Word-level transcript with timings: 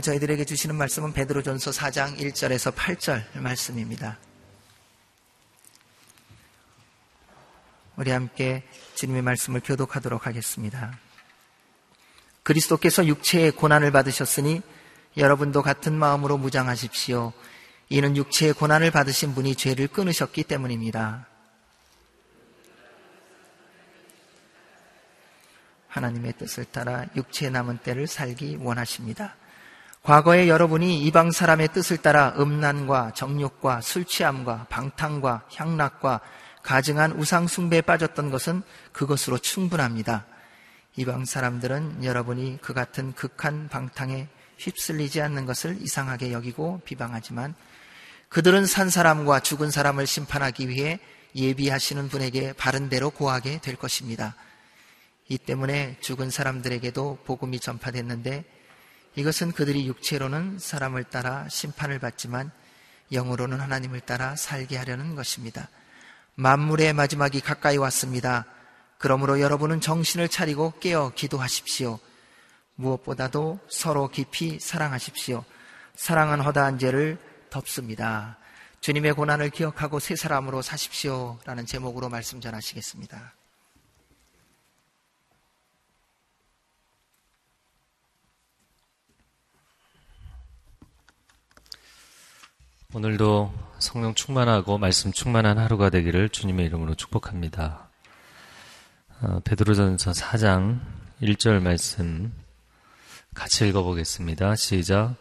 오늘 0.00 0.04
저희들에게 0.04 0.46
주시는 0.46 0.76
말씀은 0.76 1.12
베드로전서 1.12 1.72
4장 1.72 2.16
1절에서 2.16 2.74
8절 2.74 3.38
말씀입니다. 3.38 4.16
우리 7.96 8.10
함께 8.10 8.62
주님의 8.94 9.20
말씀을 9.20 9.60
교독하도록 9.62 10.26
하겠습니다. 10.26 10.98
그리스도께서 12.44 13.04
육체의 13.04 13.50
고난을 13.50 13.92
받으셨으니 13.92 14.62
여러분도 15.18 15.60
같은 15.60 15.92
마음으로 15.92 16.38
무장하십시오. 16.38 17.34
이는 17.90 18.16
육체의 18.16 18.54
고난을 18.54 18.92
받으신 18.92 19.34
분이 19.34 19.54
죄를 19.54 19.86
끊으셨기 19.86 20.44
때문입니다. 20.44 21.26
하나님의 25.88 26.38
뜻을 26.38 26.64
따라 26.64 27.04
육체에 27.16 27.50
남은 27.50 27.78
때를 27.78 28.06
살기 28.06 28.56
원하십니다. 28.62 29.36
과거에 30.02 30.48
여러분이 30.48 31.02
이방 31.04 31.30
사람의 31.30 31.68
뜻을 31.68 31.98
따라 31.98 32.34
음란과 32.38 33.12
정욕과 33.12 33.82
술 33.82 34.06
취함과 34.06 34.66
방탕과 34.70 35.46
향락과 35.54 36.20
가증한 36.62 37.12
우상 37.12 37.46
숭배에 37.46 37.82
빠졌던 37.82 38.30
것은 38.30 38.62
그것으로 38.92 39.36
충분합니다. 39.38 40.26
이방 40.96 41.26
사람들은 41.26 42.02
여러분이 42.02 42.58
그 42.62 42.72
같은 42.72 43.12
극한 43.12 43.68
방탕에 43.68 44.28
휩쓸리지 44.56 45.20
않는 45.20 45.44
것을 45.44 45.76
이상하게 45.80 46.32
여기고 46.32 46.80
비방하지만 46.84 47.54
그들은 48.30 48.64
산 48.64 48.88
사람과 48.88 49.40
죽은 49.40 49.70
사람을 49.70 50.06
심판하기 50.06 50.68
위해 50.68 50.98
예비하시는 51.34 52.08
분에게 52.08 52.54
바른 52.54 52.88
대로 52.88 53.10
고하게 53.10 53.60
될 53.60 53.76
것입니다. 53.76 54.34
이 55.28 55.36
때문에 55.36 55.98
죽은 56.00 56.30
사람들에게도 56.30 57.18
복음이 57.24 57.60
전파됐는데 57.60 58.59
이것은 59.16 59.52
그들이 59.52 59.86
육체로는 59.86 60.58
사람을 60.58 61.04
따라 61.04 61.48
심판을 61.48 61.98
받지만 61.98 62.50
영으로는 63.12 63.60
하나님을 63.60 64.00
따라 64.00 64.36
살게 64.36 64.76
하려는 64.76 65.14
것입니다. 65.14 65.68
만물의 66.36 66.92
마지막이 66.92 67.40
가까이 67.40 67.76
왔습니다. 67.76 68.46
그러므로 68.98 69.40
여러분은 69.40 69.80
정신을 69.80 70.28
차리고 70.28 70.74
깨어 70.80 71.12
기도하십시오. 71.14 71.98
무엇보다도 72.76 73.58
서로 73.68 74.08
깊이 74.08 74.58
사랑하십시오. 74.60 75.44
사랑은 75.96 76.40
허다한 76.40 76.78
죄를 76.78 77.18
덮습니다. 77.50 78.38
주님의 78.80 79.12
고난을 79.12 79.50
기억하고 79.50 80.00
새 80.00 80.16
사람으로 80.16 80.62
사십시오. 80.62 81.38
라는 81.44 81.66
제목으로 81.66 82.08
말씀 82.08 82.40
전하시겠습니다. 82.40 83.34
오늘도 92.92 93.54
성령 93.78 94.14
충만하고 94.14 94.76
말씀 94.76 95.12
충만한 95.12 95.58
하루가 95.58 95.90
되기를 95.90 96.28
주님의 96.28 96.66
이름으로 96.66 96.96
축복합니다. 96.96 97.88
어, 99.22 99.40
베드로전서 99.44 100.10
4장 100.10 100.80
1절 101.22 101.62
말씀 101.62 102.32
같이 103.32 103.68
읽어보겠습니다. 103.68 104.56
시작. 104.56 105.14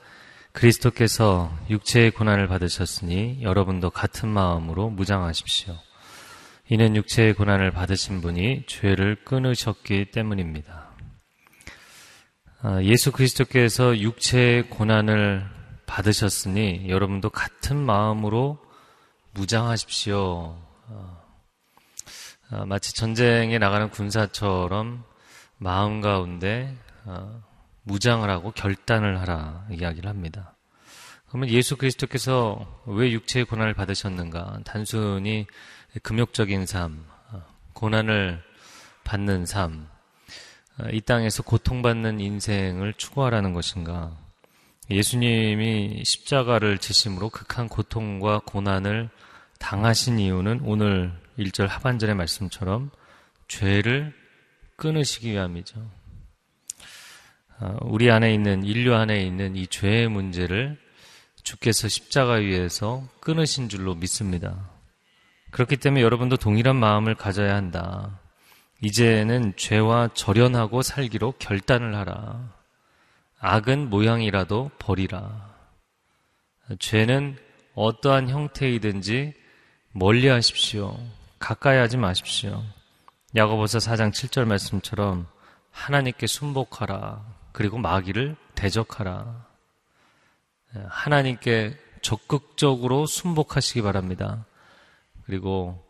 그리스도께서 0.52 1.56
육체의 1.70 2.09
고난을 2.09 2.48
받으셨으니 2.48 3.44
여러분도 3.44 3.92
같은 3.92 4.30
마음으로 4.30 4.89
무장하십시오. 4.89 5.78
이는 6.70 6.95
육체의 6.95 7.36
고난을 7.36 7.70
받으신 7.70 8.21
분이 8.21 8.64
죄를 8.65 9.23
끊으셨기 9.23 10.10
때문입니다. 10.10 10.89
아, 12.61 12.82
예수 12.82 13.11
그리스도께서 13.11 13.99
육체의 13.99 14.71
고난을 14.71 15.58
받으셨으니 15.89 16.86
여러분도 16.88 17.32
같은 17.32 17.76
마음으로 17.76 18.60
무장하십시오. 19.32 20.55
어, 20.88 21.23
어, 22.52 22.66
마치 22.66 22.94
전쟁에 22.94 23.58
나가는 23.58 23.89
군사처럼 23.89 25.04
마음 25.58 26.00
가운데 26.00 26.76
어, 27.05 27.42
무장을 27.83 28.30
하고 28.30 28.52
결단을 28.52 29.20
하라 29.20 29.66
이야기를 29.72 30.08
합니다. 30.08 30.55
그러면 31.27 31.50
예수 31.50 31.76
그리스도께서 31.76 32.83
왜 32.86 33.11
육체의 33.11 33.45
고난을 33.45 33.73
받으셨는가? 33.73 34.60
단순히 34.66 35.48
금욕적인 36.04 36.67
삶, 36.67 37.04
어, 37.32 37.42
고난을 37.73 38.44
받는 39.04 39.48
삶, 39.48 39.88
이 40.94 41.02
땅에서 41.02 41.44
고통받는 41.44 42.20
인생을 42.20 42.94
추구하라는 42.94 43.54
것인가? 43.54 44.16
예수님이 44.89 46.04
십자가를 46.04 46.80
지심으로 46.80 47.30
극한 47.30 47.67
고통과 47.67 48.39
고난을 48.39 49.10
당하신 49.60 50.20
이유는 50.20 50.61
오늘 50.64 51.11
1절 51.38 51.67
하반절의 51.67 52.16
말씀처럼 52.16 52.89
죄를 53.48 54.14
끊으시기 54.76 55.32
위함이죠. 55.32 55.89
아, 57.60 57.77
우리 57.82 58.10
안에 58.10 58.33
있는, 58.33 58.64
인류 58.64 58.95
안에 58.95 59.22
있는 59.22 59.55
이 59.55 59.67
죄의 59.67 60.08
문제를 60.08 60.77
주께서 61.44 61.88
십자가 61.88 62.33
위에서 62.36 63.08
끊으신 63.20 63.70
줄로 63.70 63.95
믿습니다. 63.95 64.70
그렇기 65.52 65.77
때문에 65.77 66.02
여러분도 66.02 66.38
동일한 66.38 66.76
마음을 66.77 67.16
가져야 67.16 67.56
한다. 67.56 68.20
이제는 68.82 69.54
죄와 69.58 70.10
절연하고 70.14 70.82
살기로 70.82 71.33
결단을 71.39 71.95
하라. 71.95 72.58
악은 73.39 73.89
모양이라도 73.89 74.72
버리라. 74.80 75.55
죄는 76.80 77.38
어떠한 77.73 78.30
형태이든지 78.30 79.33
멀리 79.94 80.27
하십시오. 80.27 80.98
가까이 81.39 81.77
하지 81.77 81.98
마십시오. 81.98 82.64
야고보서 83.36 83.77
4장 83.77 84.11
7절 84.11 84.45
말씀처럼 84.45 85.27
하나님께 85.72 86.27
순복하라. 86.27 87.23
그리고 87.54 87.77
마귀를 87.77 88.36
대적하라. 88.55 89.45
하나님께 90.88 91.77
적극적으로 92.02 93.06
순복하시기 93.06 93.82
바랍니다. 93.82 94.45
그리고 95.26 95.83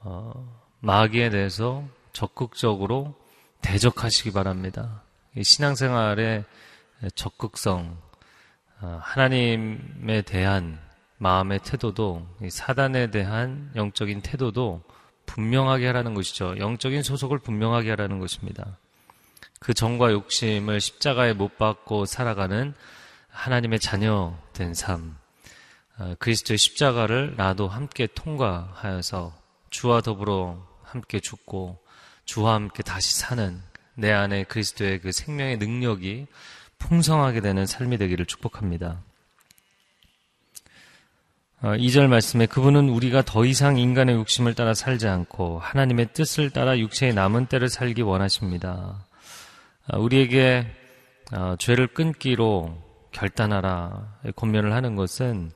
어, 0.00 0.62
마귀에 0.80 1.30
대해서 1.30 1.84
적극적으로 2.12 3.14
대적하시기 3.60 4.32
바랍니다. 4.32 5.02
신앙생활의 5.40 6.44
적극성, 7.14 7.98
어, 8.80 9.00
하나님에 9.02 10.22
대한 10.22 10.78
마음의 11.18 11.60
태도도 11.60 12.26
사단에 12.50 13.10
대한 13.10 13.70
영적인 13.74 14.20
태도도 14.22 14.82
분명하게 15.24 15.86
하라는 15.86 16.14
것이죠. 16.14 16.58
영적인 16.58 17.02
소속을 17.02 17.38
분명하게 17.38 17.90
하라는 17.90 18.18
것입니다. 18.18 18.78
그 19.60 19.74
정과 19.74 20.12
욕심을 20.12 20.80
십자가에 20.80 21.32
못 21.32 21.58
박고 21.58 22.04
살아가는 22.04 22.74
하나님의 23.28 23.80
자녀 23.80 24.36
된 24.52 24.74
삶, 24.74 25.16
어, 25.98 26.14
그리스도의 26.18 26.58
십자가를 26.58 27.34
나도 27.36 27.68
함께 27.68 28.06
통과하여서 28.06 29.34
주와 29.70 30.00
더불어 30.00 30.66
함께 30.82 31.20
죽고 31.20 31.78
주와 32.24 32.54
함께 32.54 32.82
다시 32.82 33.18
사는 33.18 33.62
내 33.94 34.12
안에 34.12 34.44
그리스도의 34.44 35.00
그 35.00 35.12
생명의 35.12 35.56
능력이 35.56 36.26
풍성하게 36.78 37.40
되는 37.40 37.66
삶이 37.66 37.98
되기를 37.98 38.26
축복합니다. 38.26 39.02
2절 41.62 42.04
어, 42.04 42.08
말씀에 42.08 42.46
그분은 42.46 42.88
우리가 42.90 43.22
더 43.22 43.44
이상 43.44 43.78
인간의 43.78 44.14
욕심을 44.14 44.54
따라 44.54 44.74
살지 44.74 45.08
않고 45.08 45.58
하나님의 45.58 46.12
뜻을 46.12 46.50
따라 46.50 46.78
육체의 46.78 47.14
남은 47.14 47.46
때를 47.46 47.68
살기 47.68 48.02
원하십니다. 48.02 49.06
어, 49.88 49.98
우리에게 49.98 50.66
어, 51.32 51.56
죄를 51.58 51.88
끊기로 51.88 52.82
결단하라 53.10 54.18
권면을 54.36 54.74
하는 54.74 54.94
것은 54.94 55.50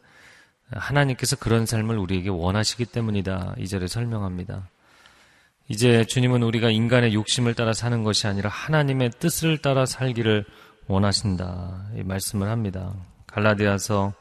하나님께서 0.72 1.36
그런 1.36 1.66
삶을 1.66 1.98
우리에게 1.98 2.30
원하시기 2.30 2.86
때문이다. 2.86 3.56
2절에 3.58 3.86
설명합니다. 3.88 4.68
이제 5.68 6.04
주님은 6.04 6.42
우리가 6.42 6.70
인간의 6.70 7.14
욕심을 7.14 7.54
따라 7.54 7.72
사는 7.72 8.02
것이 8.02 8.26
아니라 8.26 8.50
하나님의 8.50 9.10
뜻을 9.18 9.58
따라 9.58 9.86
살기를 9.86 10.44
원하신다. 10.90 11.90
이 11.96 12.02
말씀을 12.02 12.48
합니다. 12.48 12.92
갈라디아서 13.28 14.12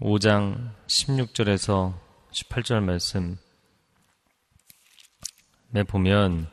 5장 0.00 0.70
16절에서 0.86 1.92
18절 2.30 2.84
말씀에 2.84 3.36
보면 5.88 6.46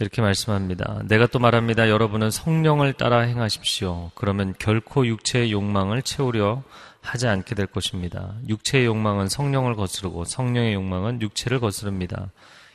이렇게 0.00 0.20
말씀합니다. 0.20 1.02
내가 1.06 1.28
또 1.28 1.38
말합니다. 1.38 1.88
여러분은 1.88 2.32
성령을 2.32 2.94
따라 2.94 3.20
행하십시오. 3.20 4.10
그러면 4.16 4.52
결코 4.58 5.06
육체의 5.06 5.52
욕망을 5.52 6.02
채우려 6.02 6.64
하지 7.00 7.28
않게 7.28 7.54
될 7.54 7.66
것입니다. 7.68 8.34
육체의 8.48 8.86
욕망은 8.86 9.28
성령을 9.28 9.76
거스르고 9.76 10.24
성령의 10.24 10.74
욕망은 10.74 11.22
육체를 11.22 11.60
거스릅니다. 11.60 12.32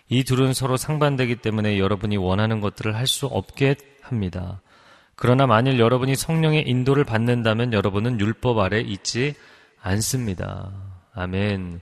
이 0.08 0.24
둘은 0.24 0.54
서로 0.54 0.78
상반되기 0.78 1.36
때문에 1.38 1.78
여러분이 1.80 2.16
원하는 2.16 2.62
것들을 2.62 2.96
할 2.96 3.08
수 3.08 3.26
없게 3.26 3.76
합니다. 4.02 4.62
그러나 5.22 5.46
만일 5.46 5.78
여러분이 5.80 6.16
성령의 6.16 6.68
인도를 6.68 7.04
받는다면 7.04 7.74
여러분은 7.74 8.20
율법 8.20 8.58
아래 8.58 8.82
있지 8.82 9.36
않습니다. 9.80 10.72
아멘. 11.14 11.80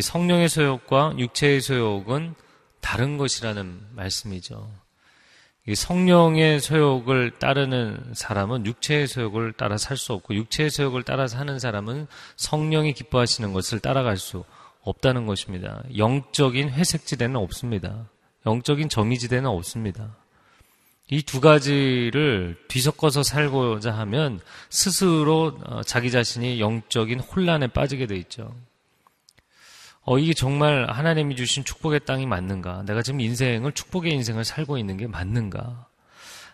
성령의 0.00 0.48
소욕과 0.48 1.14
육체의 1.18 1.60
소욕은 1.60 2.36
다른 2.80 3.18
것이라는 3.18 3.80
말씀이죠. 3.96 4.70
성령의 5.74 6.60
소욕을 6.60 7.40
따르는 7.40 8.12
사람은 8.14 8.64
육체의 8.64 9.08
소욕을 9.08 9.54
따라 9.54 9.76
살 9.76 9.96
수 9.96 10.12
없고 10.12 10.36
육체의 10.36 10.70
소욕을 10.70 11.02
따라 11.02 11.26
사는 11.26 11.58
사람은 11.58 12.06
성령이 12.36 12.92
기뻐하시는 12.92 13.52
것을 13.52 13.80
따라갈 13.80 14.16
수 14.16 14.44
없다는 14.82 15.26
것입니다. 15.26 15.82
영적인 15.96 16.70
회색지대는 16.70 17.34
없습니다. 17.34 18.08
영적인 18.46 18.88
정의지대는 18.88 19.50
없습니다. 19.50 20.14
이 21.10 21.22
두 21.22 21.40
가지를 21.40 22.56
뒤섞어서 22.68 23.22
살고자 23.22 23.92
하면 23.92 24.40
스스로 24.68 25.58
어, 25.64 25.82
자기 25.82 26.10
자신이 26.10 26.60
영적인 26.60 27.20
혼란에 27.20 27.66
빠지게 27.66 28.06
돼 28.06 28.16
있죠. 28.16 28.54
어, 30.02 30.18
이게 30.18 30.34
정말 30.34 30.90
하나님이 30.90 31.36
주신 31.36 31.64
축복의 31.64 32.00
땅이 32.04 32.26
맞는가? 32.26 32.82
내가 32.86 33.02
지금 33.02 33.20
인생을, 33.20 33.72
축복의 33.72 34.12
인생을 34.12 34.44
살고 34.44 34.76
있는 34.78 34.96
게 34.96 35.06
맞는가? 35.06 35.86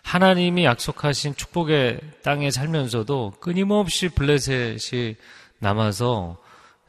하나님이 0.03 0.65
약속하신 0.65 1.35
축복의 1.35 1.99
땅에 2.21 2.51
살면서도 2.51 3.35
끊임없이 3.41 4.07
블레셋이 4.09 5.15
남아서 5.59 6.37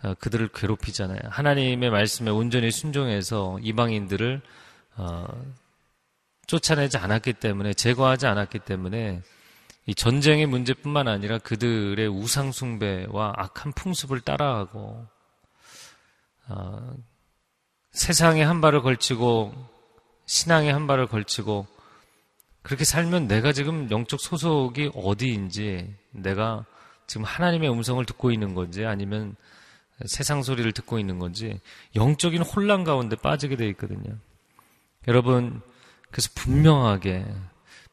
어, 0.02 0.14
그들을 0.20 0.48
괴롭히잖아요. 0.54 1.20
하나님의 1.30 1.90
말씀에 1.90 2.30
온전히 2.30 2.70
순종해서 2.70 3.58
이방인들을 3.62 4.40
어, 4.98 5.26
쫓아내지 6.46 6.98
않았기 6.98 7.34
때문에 7.34 7.74
제거하지 7.74 8.26
않았기 8.26 8.60
때문에 8.60 9.22
이 9.86 9.94
전쟁의 9.94 10.46
문제뿐만 10.46 11.08
아니라 11.08 11.38
그들의 11.38 12.08
우상 12.08 12.52
숭배와 12.52 13.34
악한 13.36 13.72
풍습을 13.72 14.20
따라하고 14.20 15.06
어, 16.48 16.94
세상에 17.92 18.42
한 18.42 18.60
발을 18.60 18.82
걸치고 18.82 19.54
신앙에 20.26 20.70
한 20.70 20.86
발을 20.86 21.06
걸치고 21.06 21.66
그렇게 22.62 22.84
살면 22.84 23.28
내가 23.28 23.52
지금 23.52 23.88
영적 23.90 24.20
소속이 24.20 24.90
어디인지 24.94 25.94
내가 26.10 26.64
지금 27.06 27.24
하나님의 27.24 27.70
음성을 27.70 28.04
듣고 28.04 28.32
있는 28.32 28.54
건지 28.54 28.84
아니면 28.84 29.36
세상 30.04 30.42
소리를 30.42 30.70
듣고 30.72 30.98
있는 30.98 31.20
건지 31.20 31.60
영적인 31.94 32.42
혼란 32.42 32.82
가운데 32.82 33.16
빠지게 33.16 33.56
되어 33.56 33.68
있거든요. 33.68 34.16
여러분 35.06 35.62
그래서 36.10 36.30
분명하게 36.34 37.26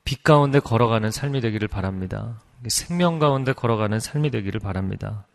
빛 0.04 0.24
가운데 0.24 0.60
걸어가는 0.60 1.12
삶이 1.12 1.42
되기를 1.42 1.68
바랍니다. 1.68 2.42
생명 2.68 3.20
가운데 3.20 3.54
걸어가는 3.54 4.00
삶이 4.00 4.32
되기를 4.32 4.60
바랍니다. 4.60 5.26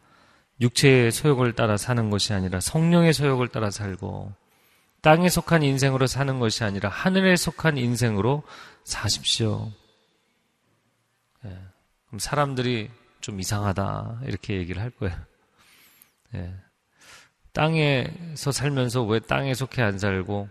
육체의 0.61 1.13
소욕을 1.13 1.55
따라 1.55 1.77
사는 1.77 2.11
것이 2.11 2.33
아니라 2.33 2.61
성령의 2.61 3.13
소욕을 3.13 3.49
따라 3.49 3.71
살고 3.71 4.33
땅에 5.01 5.29
속한 5.29 5.63
인생으로 5.63 6.07
사는 6.07 6.39
것이 6.41 6.65
아니라 6.65 6.89
하늘에 6.89 7.37
속한 7.37 7.79
인생으로 7.79 8.43
사십시오. 8.85 9.71
예. 11.45 11.57
그럼 12.07 12.19
사람들이 12.19 12.91
좀 13.21 13.39
이상하다 13.39 14.23
이렇게 14.25 14.55
얘기를 14.57 14.83
할 14.83 14.91
거예요. 14.91 15.17
예. 16.35 16.55
땅에서 17.53 18.53
살면서 18.53 19.05
왜 19.05 19.21
땅에 19.21 19.55
속해 19.55 19.83
안 19.83 19.99
살고 19.99 20.49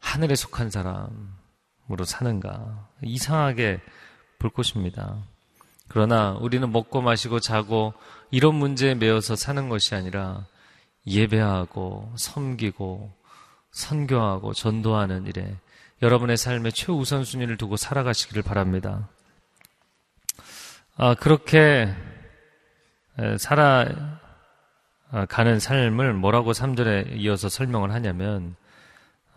하늘에 0.00 0.34
속한 0.34 0.70
사람 0.70 1.37
으로 1.90 2.04
사는가 2.04 2.88
이상하게 3.02 3.80
볼 4.38 4.50
것입니다. 4.50 5.16
그러나 5.88 6.32
우리는 6.32 6.70
먹고 6.70 7.00
마시고 7.00 7.40
자고 7.40 7.94
이런 8.30 8.54
문제에 8.54 8.94
매여서 8.94 9.36
사는 9.36 9.68
것이 9.68 9.94
아니라 9.94 10.46
예배하고 11.06 12.12
섬기고 12.16 13.10
선교하고 13.70 14.52
전도하는 14.52 15.26
일에 15.26 15.56
여러분의 16.02 16.36
삶의 16.36 16.72
최우선순위를 16.72 17.56
두고 17.56 17.76
살아가시기를 17.76 18.42
바랍니다. 18.42 19.08
아, 20.96 21.14
그렇게 21.14 21.88
살아가는 23.38 24.08
삶을 25.58 26.12
뭐라고 26.12 26.52
3절에 26.52 27.16
이어서 27.16 27.48
설명을 27.48 27.92
하냐면 27.92 28.56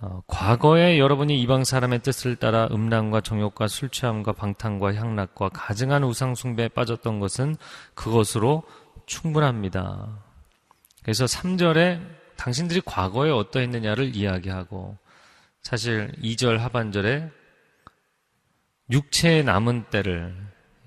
어, 0.01 0.23
과거에 0.25 0.97
여러분이 0.97 1.39
이방 1.41 1.63
사람의 1.63 1.99
뜻을 1.99 2.35
따라 2.35 2.67
음란과 2.71 3.21
정욕과 3.21 3.67
술 3.67 3.89
취함과 3.89 4.31
방탕과 4.31 4.95
향락과 4.95 5.49
가증한 5.49 6.03
우상 6.03 6.33
숭배에 6.33 6.69
빠졌던 6.69 7.19
것은 7.19 7.55
그것으로 7.93 8.63
충분합니다. 9.05 10.25
그래서 11.03 11.25
3절에 11.25 12.01
당신들이 12.35 12.81
과거에 12.83 13.29
어떠했느냐를 13.29 14.15
이야기하고 14.15 14.97
사실 15.61 16.11
2절 16.23 16.57
하반절에 16.57 17.29
육체의 18.89 19.43
남은 19.43 19.85
때를 19.91 20.35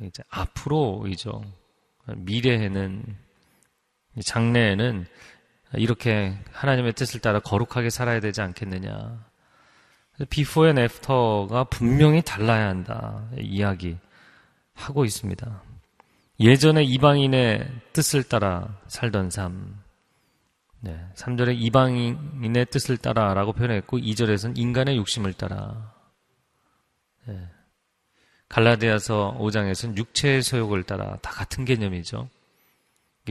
이제 0.02 0.24
앞으로이죠. 0.28 1.44
미래에는 2.16 3.16
장래에는 4.24 5.06
이렇게 5.76 6.36
하나님의 6.52 6.92
뜻을 6.94 7.20
따라 7.20 7.40
거룩하게 7.40 7.90
살아야 7.90 8.20
되지 8.20 8.40
않겠느냐. 8.42 9.24
before 10.30 10.68
and 10.68 10.78
after가 10.78 11.64
분명히 11.64 12.22
달라야 12.22 12.68
한다. 12.68 13.28
이야기 13.38 13.96
하고 14.74 15.04
있습니다. 15.04 15.62
예전에 16.40 16.82
이방인의 16.82 17.68
뜻을 17.92 18.24
따라 18.24 18.78
살던 18.88 19.30
삶. 19.30 19.82
네, 20.80 21.00
3절에 21.14 21.56
이방인의 21.58 22.66
뜻을 22.66 22.98
따라 22.98 23.32
라고 23.32 23.52
표현했고 23.52 23.98
2절에서는 23.98 24.58
인간의 24.58 24.96
욕심을 24.98 25.32
따라. 25.32 25.94
네. 27.26 27.48
갈라디아서 28.48 29.36
5장에서는 29.40 29.96
육체의 29.96 30.42
소욕을 30.42 30.82
따라 30.82 31.16
다 31.22 31.30
같은 31.30 31.64
개념이죠. 31.64 32.28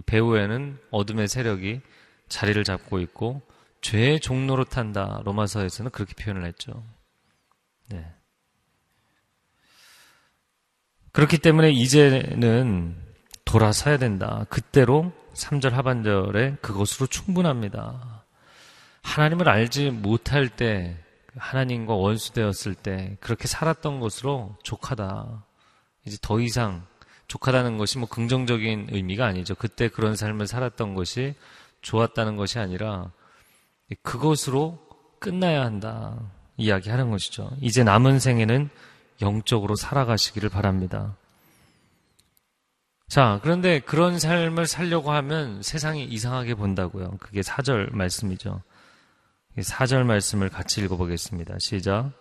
배후에는 0.05 0.79
어둠의 0.89 1.27
세력이 1.27 1.81
자리를 2.29 2.63
잡고 2.63 2.99
있고 2.99 3.41
죄의 3.81 4.19
종로로 4.19 4.63
탄다. 4.63 5.21
로마서에서는 5.25 5.91
그렇게 5.91 6.13
표현을 6.15 6.45
했죠. 6.45 6.83
네. 7.89 8.05
그렇기 11.11 11.37
때문에 11.37 11.71
이제는 11.71 12.95
돌아서야 13.45 13.97
된다. 13.97 14.45
그때로 14.49 15.11
3절 15.33 15.71
하반절에 15.71 16.57
그것으로 16.61 17.07
충분합니다. 17.07 18.25
하나님을 19.03 19.49
알지 19.49 19.91
못할 19.91 20.49
때, 20.49 20.97
하나님과 21.35 21.93
원수되었을 21.93 22.73
때, 22.75 23.17
그렇게 23.19 23.47
살았던 23.47 23.99
것으로 23.99 24.55
족하다. 24.63 25.45
이제 26.05 26.17
더 26.21 26.39
이상 26.39 26.85
족하다는 27.27 27.77
것이 27.77 27.97
뭐 27.97 28.07
긍정적인 28.07 28.87
의미가 28.91 29.25
아니죠. 29.25 29.55
그때 29.55 29.89
그런 29.89 30.15
삶을 30.15 30.47
살았던 30.47 30.95
것이 30.95 31.35
좋았다는 31.83 32.35
것이 32.35 32.57
아니라 32.57 33.11
그것으로 34.01 34.79
끝나야 35.19 35.63
한다. 35.63 36.19
이야기하는 36.57 37.11
것이죠. 37.11 37.51
이제 37.61 37.83
남은 37.83 38.19
생에는 38.19 38.69
영적으로 39.21 39.75
살아가시기를 39.75 40.49
바랍니다. 40.49 41.15
자, 43.07 43.39
그런데 43.43 43.79
그런 43.79 44.19
삶을 44.19 44.65
살려고 44.65 45.11
하면 45.11 45.61
세상이 45.61 46.03
이상하게 46.05 46.55
본다고요. 46.55 47.17
그게 47.19 47.43
사절 47.43 47.89
말씀이죠. 47.91 48.61
사절 49.61 50.03
말씀을 50.03 50.49
같이 50.49 50.81
읽어보겠습니다. 50.81 51.57
시작. 51.59 52.11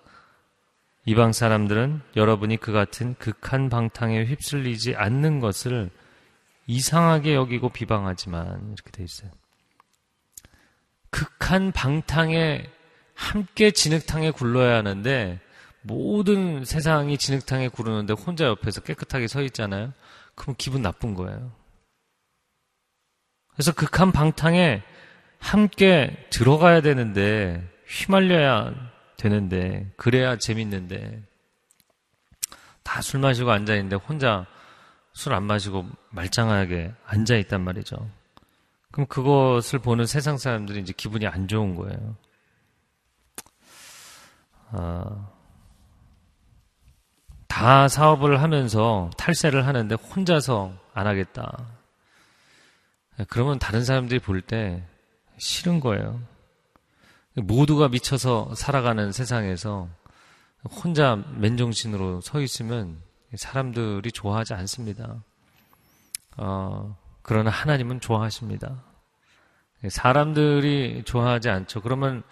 이방 1.04 1.32
사람들은 1.32 2.02
여러분이 2.14 2.58
그 2.58 2.72
같은 2.72 3.14
극한 3.18 3.68
방탕에 3.68 4.24
휩쓸리지 4.24 4.94
않는 4.96 5.40
것을 5.40 5.90
이상하게 6.66 7.34
여기고 7.34 7.70
비방하지만 7.70 8.74
이렇게 8.74 8.90
돼 8.92 9.02
있어요. 9.02 9.30
극한 11.12 11.70
방탕에 11.70 12.68
함께 13.14 13.70
진흙탕에 13.70 14.32
굴러야 14.32 14.78
하는데 14.78 15.38
모든 15.82 16.64
세상이 16.64 17.18
진흙탕에 17.18 17.68
구르는데 17.68 18.14
혼자 18.14 18.46
옆에서 18.46 18.80
깨끗하게 18.80 19.28
서 19.28 19.42
있잖아요. 19.42 19.92
그럼 20.34 20.56
기분 20.58 20.82
나쁜 20.82 21.14
거예요. 21.14 21.52
그래서 23.52 23.72
극한 23.72 24.10
방탕에 24.10 24.82
함께 25.38 26.26
들어가야 26.30 26.80
되는데 26.80 27.68
휘말려야 27.86 28.72
되는데 29.18 29.92
그래야 29.96 30.36
재밌는데 30.36 31.22
다 32.82 33.00
술 33.02 33.20
마시고 33.20 33.50
앉아 33.52 33.74
있는데 33.76 33.96
혼자 33.96 34.46
술 35.12 35.32
안 35.34 35.44
마시고 35.44 35.86
말짱하게 36.10 36.92
앉아 37.04 37.36
있단 37.36 37.60
말이죠. 37.60 38.08
그럼 38.92 39.06
그것을 39.06 39.80
보는 39.80 40.06
세상 40.06 40.38
사람들이 40.38 40.80
이제 40.80 40.92
기분이 40.96 41.26
안 41.26 41.48
좋은 41.48 41.74
거예요. 41.74 42.16
아, 44.70 45.30
다다 47.48 47.88
사업을 47.88 48.40
하면서 48.42 49.10
탈세를 49.16 49.66
하는데 49.66 49.94
혼자서 49.94 50.72
안 50.94 51.06
하겠다. 51.06 51.66
그러면 53.28 53.58
다른 53.58 53.84
사람들이 53.84 54.20
볼 54.20 54.42
때 54.42 54.84
싫은 55.38 55.80
거예요. 55.80 56.20
모두가 57.34 57.88
미쳐서 57.88 58.54
살아가는 58.54 59.10
세상에서 59.10 59.88
혼자 60.64 61.16
맨정신으로 61.36 62.20
서 62.20 62.40
있으면 62.40 63.00
사람들이 63.34 64.12
좋아하지 64.12 64.54
않습니다. 64.54 65.22
어, 66.36 66.96
그러나 67.22 67.50
하나님은 67.50 68.00
좋아하십니다. 68.00 68.84
사람들이 69.88 71.02
좋아하지 71.04 71.48
않죠. 71.48 71.80
그러면 71.82 72.22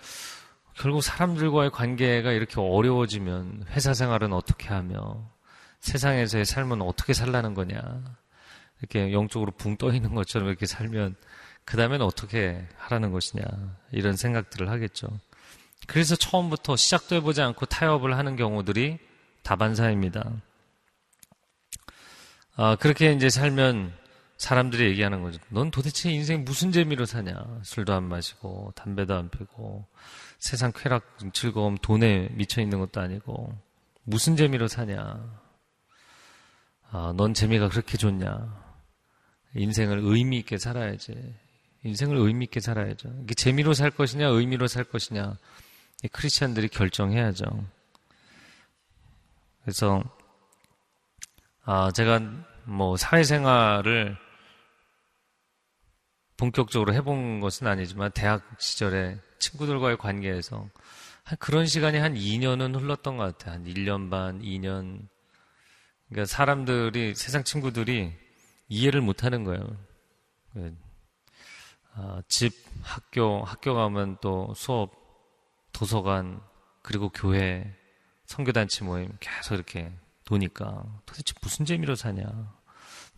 결국 0.74 1.02
사람들과의 1.02 1.70
관계가 1.70 2.32
이렇게 2.32 2.60
어려워지면 2.60 3.66
회사 3.70 3.92
생활은 3.92 4.32
어떻게 4.32 4.68
하며 4.68 5.30
세상에서의 5.80 6.44
삶은 6.44 6.82
어떻게 6.82 7.12
살라는 7.12 7.54
거냐. 7.54 7.80
이렇게 8.80 9.12
영적으로 9.12 9.52
붕 9.52 9.76
떠 9.76 9.92
있는 9.92 10.14
것처럼 10.14 10.48
이렇게 10.48 10.66
살면 10.66 11.16
그 11.64 11.76
다음에는 11.76 12.04
어떻게 12.04 12.66
하라는 12.78 13.12
것이냐. 13.12 13.44
이런 13.92 14.16
생각들을 14.16 14.70
하겠죠. 14.70 15.08
그래서 15.86 16.16
처음부터 16.16 16.76
시작도 16.76 17.16
해보지 17.16 17.42
않고 17.42 17.66
타협을 17.66 18.16
하는 18.16 18.36
경우들이 18.36 18.98
다반사입니다. 19.42 20.32
아, 22.56 22.76
그렇게 22.76 23.12
이제 23.12 23.28
살면 23.28 23.92
사람들이 24.40 24.86
얘기하는 24.86 25.20
거죠. 25.20 25.38
넌 25.50 25.70
도대체 25.70 26.10
인생 26.10 26.44
무슨 26.46 26.72
재미로 26.72 27.04
사냐? 27.04 27.60
술도 27.62 27.92
안 27.92 28.04
마시고, 28.04 28.72
담배도 28.74 29.14
안 29.14 29.28
피고, 29.28 29.86
세상 30.38 30.72
쾌락, 30.74 31.04
즐거움, 31.34 31.76
돈에 31.76 32.30
미쳐 32.32 32.62
있는 32.62 32.80
것도 32.80 33.02
아니고, 33.02 33.54
무슨 34.02 34.36
재미로 34.36 34.66
사냐? 34.66 35.20
아, 36.90 37.12
넌 37.18 37.34
재미가 37.34 37.68
그렇게 37.68 37.98
좋냐? 37.98 38.64
인생을 39.56 40.00
의미 40.04 40.38
있게 40.38 40.56
살아야지. 40.56 41.34
인생을 41.84 42.16
의미 42.16 42.46
있게 42.46 42.60
살아야죠. 42.60 43.10
이게 43.24 43.34
재미로 43.34 43.74
살 43.74 43.90
것이냐, 43.90 44.26
의미로 44.28 44.68
살 44.68 44.84
것이냐, 44.84 45.36
크리스천들이 46.12 46.68
결정해야죠. 46.68 47.44
그래서 49.64 50.02
아, 51.62 51.90
제가 51.92 52.22
뭐 52.64 52.96
사회생활을 52.96 54.29
본격적으로 56.40 56.94
해본 56.94 57.40
것은 57.40 57.66
아니지만 57.66 58.10
대학 58.12 58.42
시절에 58.58 59.18
친구들과의 59.40 59.98
관계에서 59.98 60.70
한 61.22 61.38
그런 61.38 61.66
시간이 61.66 61.98
한 61.98 62.14
2년은 62.14 62.80
흘렀던 62.80 63.18
것 63.18 63.36
같아요. 63.36 63.56
한 63.56 63.64
1년 63.66 64.10
반, 64.10 64.40
2년. 64.40 65.06
그러니까 66.08 66.24
사람들이, 66.24 67.14
세상 67.14 67.44
친구들이 67.44 68.14
이해를 68.68 69.02
못 69.02 69.22
하는 69.22 69.44
거예요. 69.44 69.76
아, 71.92 72.22
집, 72.26 72.54
학교, 72.80 73.44
학교 73.44 73.74
가면 73.74 74.16
또 74.22 74.54
수업, 74.56 74.92
도서관, 75.72 76.40
그리고 76.80 77.10
교회, 77.10 77.70
선교단체 78.24 78.86
모임 78.86 79.12
계속 79.20 79.56
이렇게 79.56 79.92
도니까 80.24 80.84
도대체 81.04 81.34
무슨 81.42 81.66
재미로 81.66 81.96
사냐. 81.96 82.24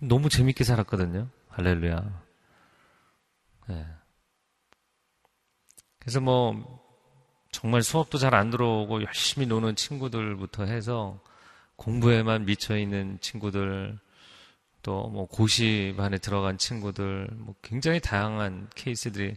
너무 0.01 0.29
재밌게 0.29 0.65
살았거든요. 0.65 1.29
할렐루야. 1.51 2.32
네. 3.69 3.87
그래서 5.99 6.21
뭐 6.21 6.81
정말 7.51 7.83
수업도 7.83 8.19
잘 8.19 8.35
안 8.35 8.51
들어오고 8.51 9.03
열심히 9.05 9.47
노는 9.47 9.77
친구들부터 9.77 10.65
해서 10.65 11.21
공부에만 11.77 12.45
미쳐 12.45 12.77
있는 12.77 13.19
친구들 13.21 13.99
또 14.83 15.09
뭐 15.09 15.27
고시반에 15.27 16.19
들어간 16.19 16.59
친구들 16.59 17.29
뭐 17.35 17.55
굉장히 17.63 18.01
다양한 18.01 18.69
케이스들이 18.75 19.37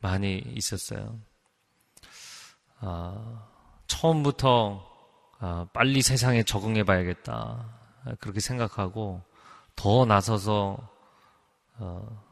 많이 0.00 0.38
있었어요. 0.38 1.20
아, 2.80 3.48
처음부터 3.86 4.90
아, 5.38 5.66
빨리 5.72 6.02
세상에 6.02 6.42
적응해 6.42 6.82
봐야겠다. 6.84 7.78
그렇게 8.18 8.40
생각하고 8.40 9.22
더 9.76 10.04
나서서 10.04 10.78
어, 11.78 12.24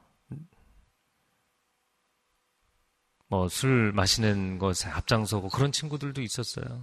뭐 3.31 3.49
술 3.49 3.93
마시는 3.93 4.59
것에 4.59 4.89
앞장서고 4.91 5.49
그런 5.51 5.73
친구들도 5.73 6.21
있었어요. 6.21 6.83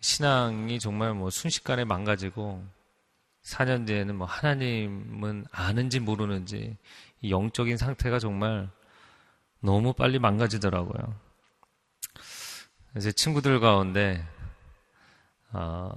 신앙이 0.00 0.78
정말 0.80 1.14
뭐 1.14 1.30
순식간에 1.30 1.84
망가지고 1.84 2.64
4년 3.42 3.86
뒤에는 3.86 4.16
뭐 4.16 4.26
하나님은 4.26 5.46
아는지 5.50 6.00
모르는지 6.00 6.76
영적인 7.28 7.76
상태가 7.76 8.18
정말 8.18 8.70
너무 9.60 9.92
빨리 9.92 10.18
망가지더라고요. 10.18 11.14
그래서 12.90 13.10
친구들 13.10 13.60
가운데 13.60 14.24
아, 15.52 15.90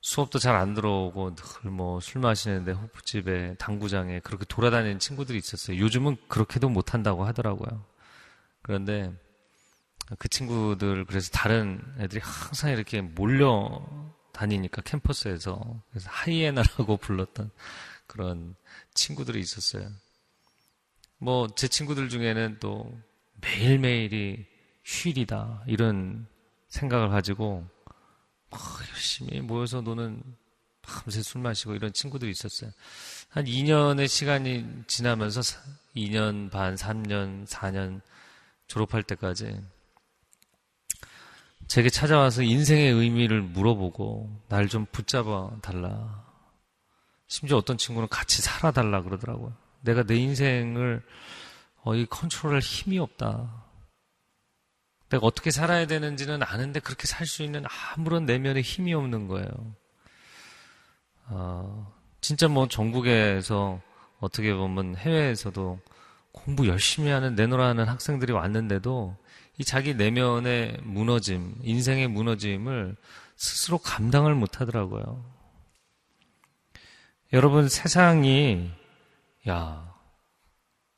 수업도 0.00 0.38
잘 0.38 0.56
안 0.56 0.74
들어오고 0.74 1.34
늘 1.36 1.70
뭐 1.70 2.00
술 2.00 2.20
마시는데 2.22 2.72
호프집에 2.72 3.56
당구장에 3.58 4.20
그렇게 4.20 4.44
돌아다니는 4.46 4.98
친구들이 4.98 5.38
있었어요. 5.38 5.78
요즘은 5.78 6.16
그렇게도 6.28 6.68
못한다고 6.70 7.24
하더라고요. 7.24 7.91
그런데 8.62 9.12
그 10.18 10.28
친구들 10.28 11.04
그래서 11.04 11.30
다른 11.30 11.80
애들이 11.98 12.20
항상 12.22 12.70
이렇게 12.70 13.00
몰려 13.00 13.82
다니니까 14.32 14.82
캠퍼스에서 14.82 15.82
그래서 15.90 16.08
하이에나라고 16.10 16.96
불렀던 16.98 17.50
그런 18.06 18.54
친구들이 18.94 19.40
있었어요. 19.40 19.88
뭐 21.18 21.48
제 21.56 21.68
친구들 21.68 22.08
중에는 22.08 22.58
또 22.60 22.98
매일매일이 23.40 24.46
휴일이다 24.84 25.64
이런 25.66 26.26
생각을 26.68 27.08
가지고 27.10 27.64
열심히 28.90 29.40
모여서 29.40 29.80
노는 29.80 30.22
밤새 30.82 31.22
술 31.22 31.40
마시고 31.40 31.74
이런 31.74 31.92
친구들이 31.92 32.30
있었어요. 32.30 32.70
한 33.28 33.44
2년의 33.44 34.08
시간이 34.08 34.66
지나면서 34.88 35.40
2년 35.96 36.50
반, 36.50 36.74
3년, 36.74 37.46
4년 37.46 38.00
졸업할 38.72 39.02
때까지 39.02 39.60
제게 41.68 41.90
찾아와서 41.90 42.42
인생의 42.42 42.90
의미를 42.92 43.42
물어보고 43.42 44.44
날 44.48 44.68
좀 44.68 44.86
붙잡아 44.86 45.50
달라. 45.60 46.24
심지어 47.28 47.58
어떤 47.58 47.76
친구는 47.76 48.08
같이 48.08 48.40
살아달라 48.40 49.02
그러더라고요. 49.02 49.54
내가 49.82 50.04
내 50.04 50.16
인생을 50.16 51.02
어이 51.84 52.06
컨트롤할 52.06 52.60
힘이 52.60 52.98
없다. 52.98 53.64
내가 55.10 55.26
어떻게 55.26 55.50
살아야 55.50 55.86
되는지는 55.86 56.42
아는데 56.42 56.80
그렇게 56.80 57.06
살 57.06 57.26
수 57.26 57.42
있는 57.42 57.64
아무런 57.94 58.24
내면의 58.24 58.62
힘이 58.62 58.94
없는 58.94 59.28
거예요. 59.28 59.48
어, 61.26 61.92
진짜 62.22 62.48
뭐 62.48 62.68
전국에서 62.68 63.82
어떻게 64.20 64.54
보면 64.54 64.96
해외에서도 64.96 65.78
공부 66.32 66.66
열심히 66.66 67.10
하는 67.10 67.34
내노라 67.34 67.68
하는 67.68 67.86
학생들이 67.88 68.32
왔는데도 68.32 69.16
이 69.58 69.64
자기 69.64 69.94
내면의 69.94 70.78
무너짐, 70.82 71.56
인생의 71.62 72.08
무너짐을 72.08 72.96
스스로 73.36 73.78
감당을 73.78 74.34
못 74.34 74.60
하더라고요. 74.60 75.24
여러분 77.32 77.68
세상이 77.68 78.70
야 79.48 79.94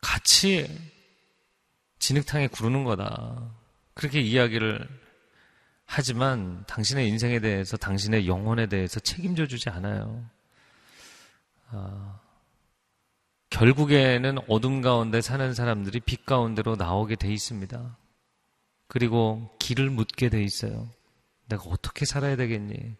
같이 0.00 0.68
진흙탕에 1.98 2.48
구르는 2.48 2.84
거다. 2.84 3.54
그렇게 3.94 4.20
이야기를 4.20 4.88
하지만 5.86 6.64
당신의 6.66 7.08
인생에 7.08 7.40
대해서 7.40 7.76
당신의 7.76 8.26
영혼에 8.26 8.66
대해서 8.66 9.00
책임져 9.00 9.46
주지 9.46 9.70
않아요. 9.70 10.24
아, 11.70 12.20
결국에는 13.54 14.38
어둠 14.48 14.80
가운데 14.80 15.20
사는 15.20 15.54
사람들이 15.54 16.00
빛 16.00 16.26
가운데로 16.26 16.74
나오게 16.74 17.14
돼 17.14 17.32
있습니다. 17.32 17.96
그리고 18.88 19.48
길을 19.60 19.90
묻게 19.90 20.28
돼 20.28 20.42
있어요. 20.42 20.88
내가 21.46 21.62
어떻게 21.68 22.04
살아야 22.04 22.34
되겠니? 22.34 22.96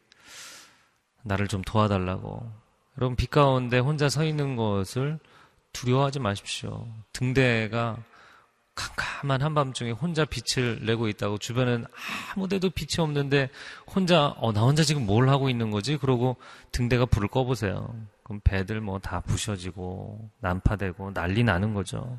나를 1.25 1.49
좀 1.49 1.61
도와달라고. 1.63 2.49
여러분, 2.97 3.17
빛 3.17 3.31
가운데 3.31 3.81
혼자 3.81 4.09
서 4.09 4.25
있는 4.25 4.55
것을 4.55 5.19
두려워하지 5.73 6.21
마십시오. 6.21 6.87
등대가 7.13 7.99
캄캄한 8.75 9.41
한밤중에 9.43 9.93
혼자 9.93 10.25
빛을 10.25 10.85
내고 10.85 11.09
있다고 11.09 11.39
주변은 11.39 11.87
아무데도 12.35 12.71
빛이 12.71 13.03
없는데 13.03 13.51
혼자 13.87 14.35
어 14.39 14.53
나 14.53 14.63
혼자 14.63 14.83
지금 14.83 15.07
뭘 15.07 15.29
하고 15.29 15.49
있는 15.49 15.71
거지? 15.71 15.97
그러고 15.97 16.37
등대가 16.73 17.07
불을 17.07 17.29
꺼보세요. 17.29 17.95
그럼 18.25 18.41
배들 18.43 18.81
뭐 18.81 18.99
다 18.99 19.21
부셔지고 19.21 20.31
난파되고 20.41 21.13
난리 21.15 21.45
나는 21.45 21.75
거죠. 21.75 22.19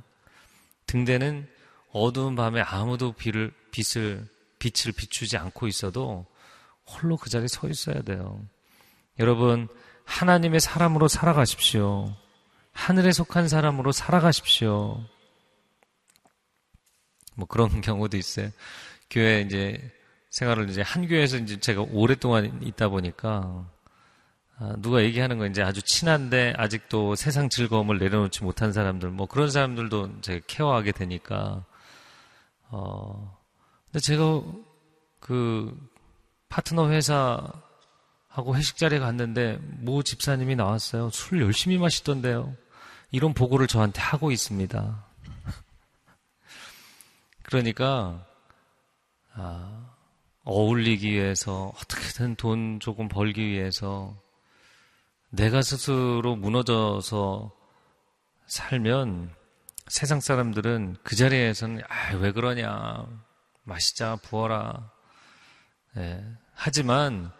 등대는 0.87 1.47
어두운 1.91 2.35
밤에 2.35 2.61
아무도 2.61 3.11
빛을 3.13 3.51
빛을 3.71 4.25
빛을 4.59 4.93
비추지 4.95 5.37
않고 5.37 5.67
있어도 5.67 6.25
홀로 6.87 7.17
그 7.17 7.29
자리에 7.29 7.47
서 7.47 7.67
있어야 7.67 8.01
돼요. 8.01 8.39
여러분, 9.19 9.67
하나님의 10.05 10.59
사람으로 10.59 11.07
살아가십시오. 11.07 12.13
하늘에 12.73 13.11
속한 13.11 13.47
사람으로 13.47 13.91
살아가십시오. 13.91 15.03
뭐 17.35 17.47
그런 17.47 17.69
경우도 17.81 18.17
있어요. 18.17 18.49
교회 19.09 19.41
이제 19.41 19.79
생활을 20.31 20.69
이제 20.69 20.81
한 20.81 21.07
교회에서 21.07 21.37
이제 21.37 21.59
제가 21.59 21.85
오랫동안 21.91 22.61
있다 22.63 22.89
보니까 22.89 23.65
아, 24.57 24.75
누가 24.79 25.03
얘기하는 25.03 25.37
거 25.37 25.45
이제 25.45 25.61
아주 25.61 25.81
친한데 25.81 26.53
아직도 26.57 27.15
세상 27.15 27.49
즐거움을 27.49 27.99
내려놓지 27.99 28.43
못한 28.43 28.71
사람들 28.73 29.09
뭐 29.09 29.27
그런 29.27 29.49
사람들도 29.49 30.21
제가 30.21 30.45
케어하게 30.47 30.93
되니까 30.93 31.65
어 32.69 33.37
근데 33.85 33.99
제가 33.99 34.41
그 35.19 35.75
파트너 36.49 36.89
회사하고 36.89 38.55
회식 38.55 38.77
자리에 38.77 38.99
갔는데 38.99 39.59
모 39.79 40.03
집사님이 40.03 40.55
나왔어요. 40.55 41.09
술 41.11 41.41
열심히 41.41 41.77
마시던데요. 41.77 42.55
이런 43.11 43.33
보고를 43.33 43.67
저한테 43.67 44.01
하고 44.01 44.31
있습니다. 44.31 45.04
그러니까 47.45 48.25
아, 49.33 49.93
어울리기 50.43 51.11
위해서 51.11 51.71
어떻게든 51.77 52.35
돈 52.35 52.79
조금 52.79 53.07
벌기 53.07 53.47
위해서 53.47 54.15
내가 55.29 55.61
스스로 55.61 56.35
무너져서 56.35 57.51
살면 58.47 59.33
세상 59.87 60.19
사람들은 60.19 60.97
그 61.03 61.15
자리에서는 61.15 61.81
아, 61.87 62.15
왜 62.15 62.31
그러냐 62.31 63.05
마시자 63.63 64.15
부어라 64.15 64.91
네. 65.93 66.23
하지만 66.53 67.31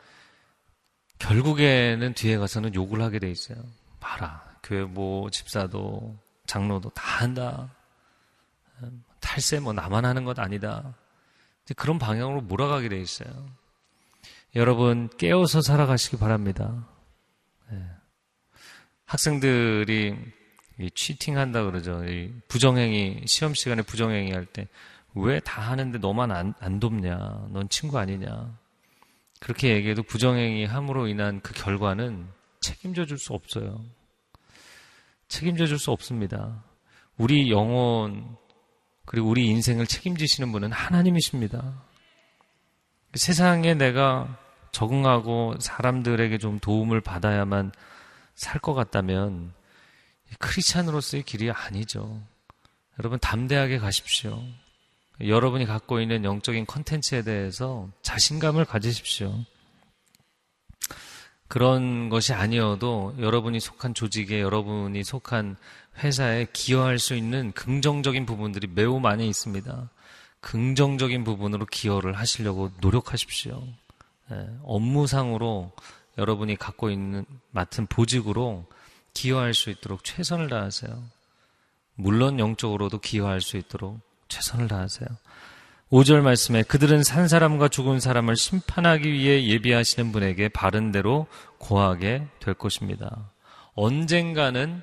결국에는 1.19 2.13
뒤에 2.13 2.37
가서는 2.37 2.75
욕을 2.75 3.01
하게 3.01 3.19
돼 3.19 3.29
있어요. 3.29 3.57
봐라 3.99 4.43
교회 4.61 4.83
뭐 4.83 5.29
집사도 5.29 6.17
장로도 6.45 6.89
다 6.91 7.23
한다. 7.23 7.69
탈세 9.25 9.59
뭐 9.59 9.73
나만 9.73 10.05
하는 10.05 10.23
것 10.23 10.37
아니다. 10.39 10.93
그런 11.75 11.97
방향으로 11.97 12.41
몰아가게 12.41 12.89
돼 12.89 12.99
있어요. 13.01 13.27
여러분 14.55 15.09
깨어서 15.17 15.61
살아가시기 15.61 16.17
바랍니다. 16.17 16.87
네. 17.71 17.81
학생들이 19.05 20.15
취팅한다 20.93 21.63
그러죠. 21.63 22.03
부정행위 22.47 23.23
시험 23.25 23.53
시간에 23.55 23.81
부정행위 23.81 24.31
할 24.31 24.45
때 24.45 24.67
왜 25.15 25.39
다 25.39 25.61
하는데 25.61 25.97
너만 25.97 26.31
안, 26.31 26.53
안 26.59 26.79
돕냐? 26.79 27.47
넌 27.49 27.69
친구 27.69 27.97
아니냐? 27.97 28.53
그렇게 29.39 29.69
얘기해도 29.75 30.03
부정행위 30.03 30.65
함으로 30.65 31.07
인한 31.07 31.39
그 31.41 31.53
결과는 31.53 32.27
책임져 32.59 33.05
줄 33.05 33.17
수 33.17 33.33
없어요. 33.33 33.81
책임져 35.29 35.65
줄 35.67 35.79
수 35.79 35.91
없습니다. 35.91 36.63
우리 37.17 37.49
영혼 37.49 38.35
그리고 39.05 39.29
우리 39.29 39.47
인생을 39.47 39.87
책임지시는 39.87 40.51
분은 40.51 40.71
하나님이십니다. 40.71 41.83
세상에 43.13 43.73
내가 43.73 44.37
적응하고 44.71 45.55
사람들에게 45.59 46.37
좀 46.37 46.59
도움을 46.59 47.01
받아야만 47.01 47.71
살 48.35 48.59
것 48.59 48.73
같다면 48.73 49.53
크리스찬으로서의 50.39 51.23
길이 51.23 51.49
아니죠. 51.51 52.21
여러분 52.99 53.19
담대하게 53.19 53.77
가십시오. 53.77 54.43
여러분이 55.21 55.65
갖고 55.65 56.01
있는 56.01 56.25
영적인 56.25 56.65
컨텐츠에 56.65 57.21
대해서 57.21 57.89
자신감을 58.01 58.65
가지십시오. 58.65 59.45
그런 61.47 62.09
것이 62.09 62.33
아니어도 62.33 63.15
여러분이 63.19 63.59
속한 63.59 63.93
조직에 63.93 64.41
여러분이 64.41 65.03
속한 65.03 65.55
회사에 65.99 66.47
기여할 66.51 66.99
수 66.99 67.15
있는 67.15 67.51
긍정적인 67.53 68.25
부분들이 68.25 68.67
매우 68.67 68.99
많이 68.99 69.27
있습니다. 69.27 69.89
긍정적인 70.41 71.23
부분으로 71.23 71.65
기여를 71.65 72.13
하시려고 72.13 72.71
노력하십시오. 72.81 73.63
예, 74.31 74.47
업무상으로 74.63 75.71
여러분이 76.17 76.55
갖고 76.55 76.89
있는 76.89 77.25
맡은 77.51 77.87
보직으로 77.87 78.65
기여할 79.13 79.53
수 79.53 79.69
있도록 79.69 80.03
최선을 80.03 80.49
다하세요. 80.49 81.03
물론 81.95 82.39
영적으로도 82.39 82.99
기여할 82.99 83.41
수 83.41 83.57
있도록 83.57 83.99
최선을 84.27 84.67
다하세요. 84.67 85.07
5절 85.91 86.21
말씀에 86.21 86.63
그들은 86.63 87.03
산 87.03 87.27
사람과 87.27 87.67
죽은 87.67 87.99
사람을 87.99 88.35
심판하기 88.35 89.11
위해 89.11 89.45
예비하시는 89.45 90.11
분에게 90.11 90.49
바른 90.49 90.91
대로 90.91 91.27
고하게 91.57 92.27
될 92.39 92.53
것입니다. 92.53 93.31
언젠가는 93.75 94.81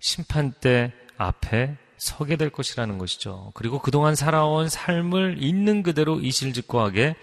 심판대 0.00 0.92
앞에 1.16 1.76
서게 1.96 2.36
될 2.36 2.50
것이라는 2.50 2.96
것이죠. 2.98 3.52
그리고 3.54 3.78
그동안 3.78 4.14
살아온 4.14 4.68
삶을 4.68 5.42
있는 5.42 5.82
그대로 5.82 6.18
이실직고하게 6.18 7.14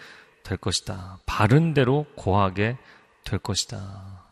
될 0.44 0.58
것이다. 0.58 1.20
바른 1.26 1.74
대로 1.74 2.06
고하게 2.16 2.78
될 3.26 3.40
것이다. 3.40 4.24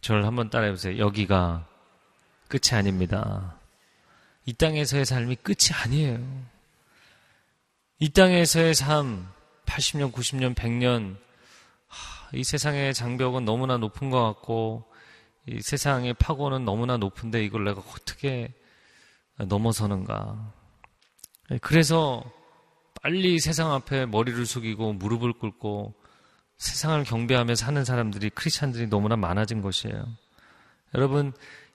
저를 0.00 0.26
한번 0.26 0.50
따라해 0.50 0.72
보세요. 0.72 0.98
여기가 0.98 1.66
끝이 2.48 2.76
아닙니다. 2.76 3.56
이 4.44 4.52
땅에서의 4.52 5.06
삶이 5.06 5.36
끝이 5.36 5.70
아니에요. 5.84 6.18
이 8.00 8.10
땅에서의 8.10 8.74
삶, 8.74 9.28
80년, 9.64 10.12
90년, 10.12 10.54
100년, 10.54 11.16
이 12.34 12.44
세상의 12.44 12.92
장벽은 12.92 13.44
너무나 13.44 13.78
높은 13.78 14.10
것 14.10 14.22
같고, 14.22 14.84
이 15.46 15.60
세상의 15.60 16.14
파고는 16.14 16.64
너무나 16.64 16.96
높은데 16.96 17.44
이걸 17.44 17.64
내가 17.64 17.80
어떻게 17.80 18.52
넘어서는가. 19.36 20.52
그래서 21.60 22.24
빨리 23.02 23.38
세상 23.38 23.72
앞에 23.72 24.06
머리를 24.06 24.46
숙이고 24.46 24.94
무릎을 24.94 25.34
꿇고 25.34 25.94
세상을 26.56 27.04
경배하며 27.04 27.54
사는 27.54 27.84
사람들이 27.84 28.30
크리스찬들이 28.30 28.86
너무나 28.86 29.16
많아진 29.16 29.60
것이에요. 29.60 30.06
여러분, 30.94 31.32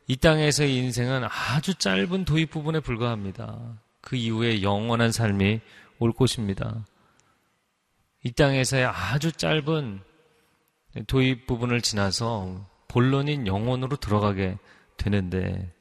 이 0.07 0.15
땅에서의 0.15 0.75
인생은 0.75 1.25
아주 1.25 1.75
짧은 1.75 2.25
도입 2.25 2.49
부분에 2.49 2.79
불과합니다. 2.79 3.77
그 4.01 4.15
이후에 4.15 4.63
영원한 4.63 5.11
삶이 5.11 5.59
올 5.99 6.13
것입니다. 6.13 6.85
이 8.23 8.31
땅에서의 8.31 8.85
아주 8.85 9.31
짧은 9.31 10.01
도입 11.05 11.45
부분을 11.45 11.81
지나서 11.81 12.65
본론인 12.89 13.47
영혼으로 13.47 13.95
들어가게 13.95 14.57
되는데 14.97 15.71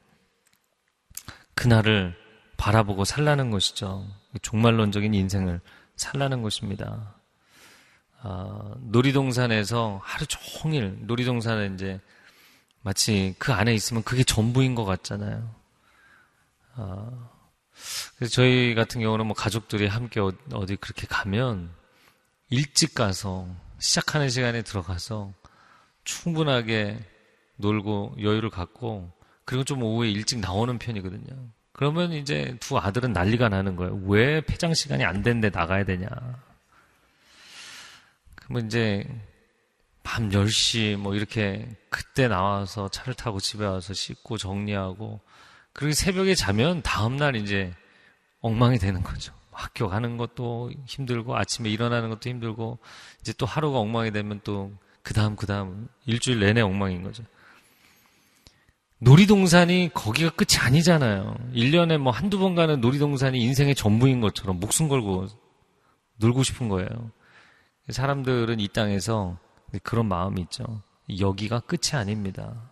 그날을 1.56 2.14
바라보고 2.56 3.04
살라는 3.04 3.50
것이죠. 3.50 4.06
종말론적인 4.42 5.12
인생을 5.14 5.60
살라는 5.96 6.42
것입니다. 6.42 7.16
아, 8.20 8.74
놀이동산에서 8.80 10.00
하루 10.02 10.26
종일 10.26 10.98
놀이동산에 11.06 11.72
이제 11.74 12.00
마치 12.82 13.34
그 13.38 13.52
안에 13.52 13.74
있으면 13.74 14.02
그게 14.04 14.22
전부인 14.22 14.74
것 14.74 14.84
같잖아요. 14.84 15.54
아, 16.74 17.30
그래서 18.16 18.32
저희 18.32 18.74
같은 18.74 19.00
경우는 19.00 19.26
뭐 19.26 19.34
가족들이 19.34 19.86
함께 19.86 20.20
어, 20.20 20.32
어디 20.52 20.76
그렇게 20.76 21.06
가면 21.06 21.70
일찍 22.50 22.94
가서 22.94 23.48
시작하는 23.78 24.28
시간에 24.28 24.62
들어가서 24.62 25.32
충분하게 26.08 26.98
놀고 27.56 28.16
여유를 28.20 28.48
갖고 28.48 29.12
그리고 29.44 29.62
좀 29.64 29.82
오후에 29.82 30.10
일찍 30.10 30.38
나오는 30.38 30.78
편이거든요. 30.78 31.50
그러면 31.72 32.12
이제 32.12 32.56
두 32.60 32.78
아들은 32.78 33.12
난리가 33.12 33.50
나는 33.50 33.76
거예요. 33.76 34.00
왜 34.04 34.40
폐장 34.40 34.72
시간이 34.72 35.04
안 35.04 35.22
됐는데 35.22 35.50
나가야 35.50 35.84
되냐. 35.84 36.08
그러면 38.36 38.66
이제 38.66 39.04
밤 40.02 40.30
10시 40.30 40.96
뭐 40.96 41.14
이렇게 41.14 41.68
그때 41.90 42.26
나와서 42.26 42.88
차를 42.88 43.12
타고 43.12 43.38
집에 43.38 43.66
와서 43.66 43.92
씻고 43.92 44.38
정리하고 44.38 45.20
그리고 45.74 45.92
새벽에 45.92 46.34
자면 46.34 46.80
다음날 46.82 47.36
이제 47.36 47.74
엉망이 48.40 48.78
되는 48.78 49.02
거죠. 49.02 49.34
학교 49.52 49.88
가는 49.88 50.16
것도 50.16 50.70
힘들고 50.86 51.36
아침에 51.36 51.68
일어나는 51.68 52.08
것도 52.08 52.30
힘들고 52.30 52.78
이제 53.20 53.34
또 53.36 53.44
하루가 53.44 53.78
엉망이 53.78 54.10
되면 54.10 54.40
또 54.42 54.72
그 55.08 55.14
다음 55.14 55.36
그 55.36 55.46
다음 55.46 55.88
일주일 56.04 56.38
내내 56.38 56.60
엉망인 56.60 57.02
거죠. 57.02 57.24
놀이동산이 58.98 59.92
거기가 59.94 60.28
끝이 60.28 60.58
아니잖아요. 60.60 61.34
1년에 61.54 61.96
뭐 61.96 62.12
한두 62.12 62.38
번 62.38 62.54
가는 62.54 62.82
놀이동산이 62.82 63.40
인생의 63.40 63.74
전부인 63.74 64.20
것처럼 64.20 64.60
목숨 64.60 64.86
걸고 64.86 65.28
놀고 66.16 66.42
싶은 66.42 66.68
거예요. 66.68 67.10
사람들은 67.88 68.60
이 68.60 68.68
땅에서 68.68 69.38
그런 69.82 70.08
마음이 70.08 70.42
있죠. 70.42 70.82
여기가 71.18 71.60
끝이 71.60 71.94
아닙니다. 71.94 72.70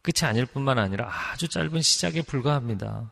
끝이 0.00 0.28
아닐 0.28 0.46
뿐만 0.46 0.78
아니라 0.78 1.10
아주 1.10 1.48
짧은 1.48 1.82
시작에 1.82 2.22
불과합니다. 2.22 3.10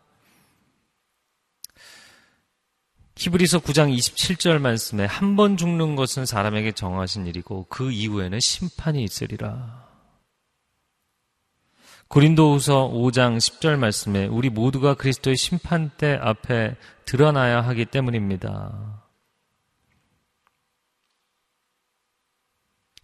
히브리서 3.16 3.61
9장 3.61 3.94
27절 3.94 4.59
말씀에 4.59 5.05
한 5.05 5.37
번 5.37 5.57
죽는 5.57 5.96
것은 5.96 6.27
사람에게 6.27 6.72
정하신 6.72 7.27
일이고 7.27 7.66
그 7.68 7.90
이후에는 7.90 8.38
심판이 8.40 9.03
있으리라. 9.05 9.87
고린도후서 12.09 12.90
5장 12.90 13.38
10절 13.38 13.79
말씀에 13.79 14.27
우리 14.27 14.51
모두가 14.51 14.94
그리스도의 14.94 15.37
심판대 15.37 16.18
앞에 16.20 16.77
드러나야 17.07 17.62
하기 17.62 17.87
때문입니다. 17.87 19.03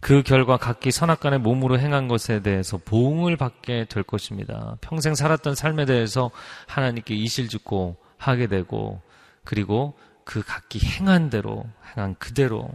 그 0.01 0.23
결과 0.23 0.57
각기 0.57 0.91
선악간의 0.91 1.39
몸으로 1.39 1.79
행한 1.79 2.07
것에 2.07 2.41
대해서 2.41 2.77
보응을 2.77 3.35
받게 3.35 3.85
될 3.89 4.03
것입니다. 4.03 4.77
평생 4.81 5.13
살았던 5.15 5.55
삶에 5.55 5.85
대해서 5.85 6.31
하나님께 6.67 7.15
이실짓고 7.15 7.97
하게 8.17 8.47
되고 8.47 9.01
그리고 9.49 9.97
그 10.25 10.43
각기 10.45 10.79
행한 10.79 11.31
대로 11.31 11.65
행한 11.87 12.13
그대로 12.19 12.69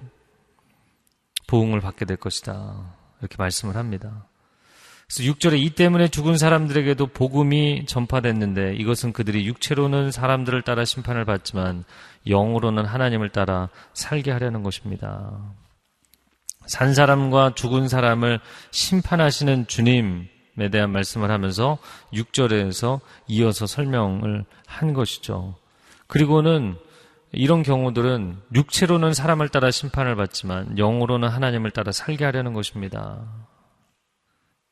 보응을 1.47 1.81
받게 1.81 2.05
될 2.05 2.17
것이다. 2.17 2.97
이렇게 3.21 3.37
말씀을 3.39 3.77
합니다. 3.77 4.27
그래서 5.07 5.33
6절에 5.33 5.61
이 5.63 5.71
때문에 5.71 6.09
죽은 6.09 6.37
사람들에게도 6.37 7.07
복음이 7.07 7.87
전파됐는데 7.87 8.75
이것은 8.75 9.13
그들이 9.13 9.47
육체로는 9.47 10.11
사람들을 10.11 10.63
따라 10.63 10.85
심판을 10.85 11.25
받지만 11.25 11.85
영으로는 12.27 12.85
하나님을 12.85 13.29
따라 13.29 13.69
살게 13.93 14.33
하려는 14.33 14.65
것입니다. 14.65 15.55
산 16.67 16.93
사람과 16.93 17.55
죽은 17.55 17.87
사람을 17.87 18.41
심판하시는 18.73 19.69
주님에 19.69 20.71
대한 20.73 20.91
말씀을 20.91 21.31
하면서 21.31 21.79
6절에서 22.13 23.01
이어서 23.29 23.65
설명을 23.65 24.45
한 24.67 24.93
것이죠. 24.93 25.55
그리고는 26.15 26.77
이런 27.33 27.65
경우들은 27.65 28.41
육체로는 28.55 29.15
사람을 29.15 29.49
따라 29.49 29.73
심판을 29.73 30.15
받지만 30.15 30.79
영으로는 30.79 31.29
하나님을 31.29 31.73
따라 31.73 31.91
살게 31.91 32.25
하려는 32.25 32.53
것입니다. 32.53 33.21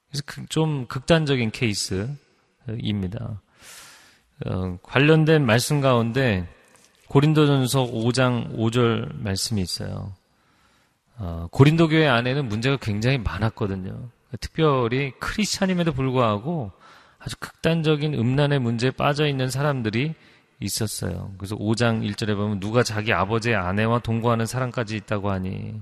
그래서 0.08 0.22
그좀 0.24 0.86
극단적인 0.86 1.50
케이스입니다. 1.50 3.40
어, 4.46 4.78
관련된 4.84 5.44
말씀 5.44 5.80
가운데 5.80 6.48
고린도전서 7.08 7.86
5장 7.86 8.56
5절 8.56 9.20
말씀이 9.20 9.60
있어요. 9.60 10.12
어, 11.18 11.48
고린도 11.50 11.88
교회 11.88 12.06
안에는 12.06 12.46
문제가 12.46 12.76
굉장히 12.76 13.18
많았거든요. 13.18 14.10
특별히 14.38 15.10
크리스찬임에도 15.18 15.92
불구하고 15.92 16.70
아주 17.18 17.34
극단적인 17.40 18.14
음란의 18.14 18.60
문제에 18.60 18.92
빠져 18.92 19.26
있는 19.26 19.50
사람들이 19.50 20.14
있었어요. 20.62 21.34
그래서 21.38 21.56
5장 21.56 22.08
1절에 22.08 22.36
보면 22.36 22.60
누가 22.60 22.82
자기 22.82 23.12
아버지의 23.12 23.56
아내와 23.56 24.00
동거하는 24.00 24.46
사람까지 24.46 24.96
있다고 24.96 25.30
하니 25.30 25.80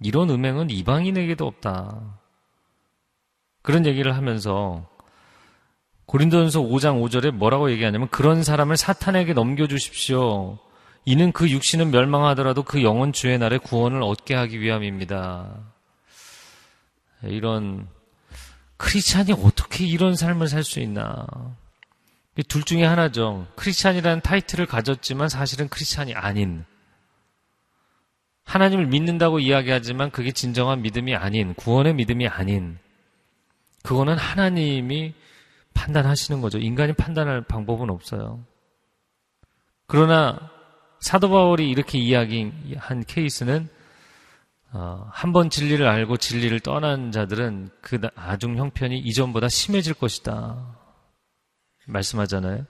이런 0.00 0.30
음행은 0.30 0.70
이방인에게도 0.70 1.46
없다. 1.46 2.18
그런 3.62 3.84
얘기를 3.86 4.14
하면서 4.14 4.86
고린도전서 6.06 6.60
5장 6.60 7.02
5절에 7.02 7.32
뭐라고 7.32 7.70
얘기하냐면 7.72 8.08
그런 8.10 8.44
사람을 8.44 8.76
사탄에게 8.76 9.32
넘겨 9.32 9.66
주십시오. 9.66 10.58
이는 11.04 11.32
그 11.32 11.50
육신은 11.50 11.90
멸망하더라도 11.90 12.62
그 12.62 12.82
영혼 12.82 13.12
주의 13.12 13.38
날에 13.38 13.58
구원을 13.58 14.02
얻게 14.02 14.34
하기 14.34 14.60
위함입니다. 14.60 15.48
이런 17.24 17.88
크리스찬이 18.76 19.32
어떻게 19.32 19.84
이런 19.84 20.14
삶을 20.14 20.48
살 20.48 20.62
수 20.62 20.80
있나? 20.80 21.26
둘 22.42 22.62
중에 22.62 22.84
하나죠. 22.84 23.46
크리스찬이라는 23.56 24.20
타이틀을 24.20 24.66
가졌지만 24.66 25.28
사실은 25.28 25.68
크리스찬이 25.68 26.14
아닌 26.14 26.64
하나님을 28.44 28.86
믿는다고 28.86 29.40
이야기하지만 29.40 30.10
그게 30.10 30.32
진정한 30.32 30.82
믿음이 30.82 31.14
아닌 31.14 31.54
구원의 31.54 31.94
믿음이 31.94 32.28
아닌 32.28 32.78
그거는 33.82 34.16
하나님이 34.16 35.14
판단하시는 35.74 36.40
거죠. 36.40 36.58
인간이 36.58 36.92
판단할 36.92 37.42
방법은 37.42 37.90
없어요. 37.90 38.44
그러나 39.86 40.50
사도 41.00 41.30
바울이 41.30 41.70
이렇게 41.70 41.98
이야기한 41.98 43.04
케이스는 43.06 43.68
어, 44.72 45.08
한번 45.12 45.48
진리를 45.48 45.86
알고 45.86 46.16
진리를 46.16 46.58
떠난 46.60 47.12
자들은 47.12 47.70
그 47.80 48.00
아중 48.14 48.56
형편이 48.56 48.98
이전보다 48.98 49.48
심해질 49.48 49.94
것이다. 49.94 50.75
말씀하잖아요. 51.86 52.66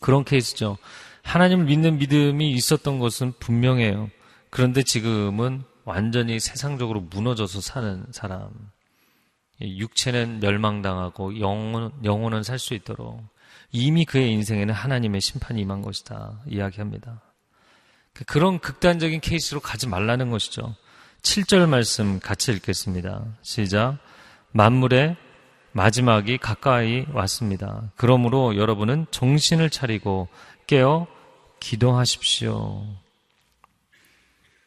그런 0.00 0.24
케이스죠. 0.24 0.78
하나님을 1.22 1.64
믿는 1.66 1.98
믿음이 1.98 2.52
있었던 2.52 2.98
것은 2.98 3.32
분명해요. 3.38 4.10
그런데 4.50 4.82
지금은 4.82 5.62
완전히 5.84 6.40
세상적으로 6.40 7.00
무너져서 7.00 7.60
사는 7.60 8.04
사람. 8.10 8.50
육체는 9.60 10.40
멸망당하고 10.40 11.38
영혼, 11.38 11.92
영혼은 12.04 12.42
살 12.42 12.58
수 12.58 12.74
있도록 12.74 13.22
이미 13.70 14.04
그의 14.04 14.32
인생에는 14.32 14.74
하나님의 14.74 15.20
심판이 15.20 15.60
임한 15.60 15.82
것이다. 15.82 16.40
이야기합니다. 16.48 17.20
그런 18.26 18.58
극단적인 18.58 19.20
케이스로 19.20 19.60
가지 19.60 19.88
말라는 19.88 20.30
것이죠. 20.30 20.74
7절 21.22 21.68
말씀 21.68 22.18
같이 22.20 22.52
읽겠습니다. 22.52 23.24
시작. 23.42 23.98
만물의 24.50 25.16
마지막이 25.72 26.38
가까이 26.38 27.06
왔습니다. 27.12 27.90
그러므로 27.96 28.56
여러분은 28.56 29.06
정신을 29.10 29.70
차리고 29.70 30.28
깨어 30.66 31.06
기도하십시오. 31.60 32.84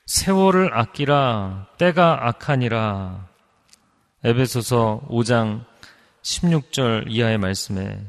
세월을 0.06 0.78
아끼라 0.78 1.68
때가 1.78 2.28
악하니라. 2.28 3.28
에베소서 4.24 5.08
5장 5.10 5.66
16절 6.24 7.06
이하의 7.10 7.38
말씀에 7.38 8.00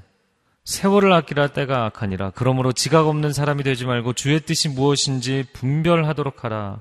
세월을 0.65 1.13
아끼라 1.13 1.49
때가 1.49 1.85
악하니라. 1.87 2.31
그러므로 2.35 2.73
지각 2.73 3.07
없는 3.07 3.33
사람이 3.33 3.63
되지 3.63 3.87
말고 3.87 4.15
주의 4.15 4.41
뜻이 4.41 4.69
무엇인지 4.69 5.47
분별하도록 5.53 6.45
하라. 6.45 6.81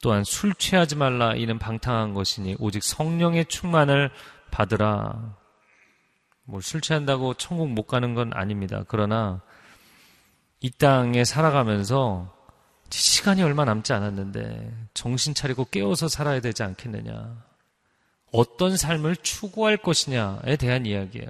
또한 0.00 0.24
술 0.24 0.54
취하지 0.54 0.96
말라. 0.96 1.34
이는 1.34 1.58
방탕한 1.58 2.14
것이니 2.14 2.56
오직 2.58 2.82
성령의 2.82 3.46
충만을 3.46 4.10
받으라. 4.52 5.36
뭐 6.44 6.60
술 6.60 6.80
취한다고 6.80 7.34
천국 7.34 7.70
못 7.70 7.86
가는 7.86 8.14
건 8.14 8.32
아닙니다. 8.34 8.84
그러나 8.86 9.40
이 10.60 10.70
땅에 10.70 11.24
살아가면서 11.24 12.32
시간이 12.90 13.42
얼마 13.42 13.64
남지 13.64 13.92
않았는데 13.92 14.88
정신 14.94 15.34
차리고 15.34 15.64
깨워서 15.64 16.08
살아야 16.08 16.40
되지 16.40 16.62
않겠느냐. 16.62 17.44
어떤 18.32 18.76
삶을 18.76 19.16
추구할 19.16 19.76
것이냐에 19.76 20.56
대한 20.56 20.86
이야기예요. 20.86 21.28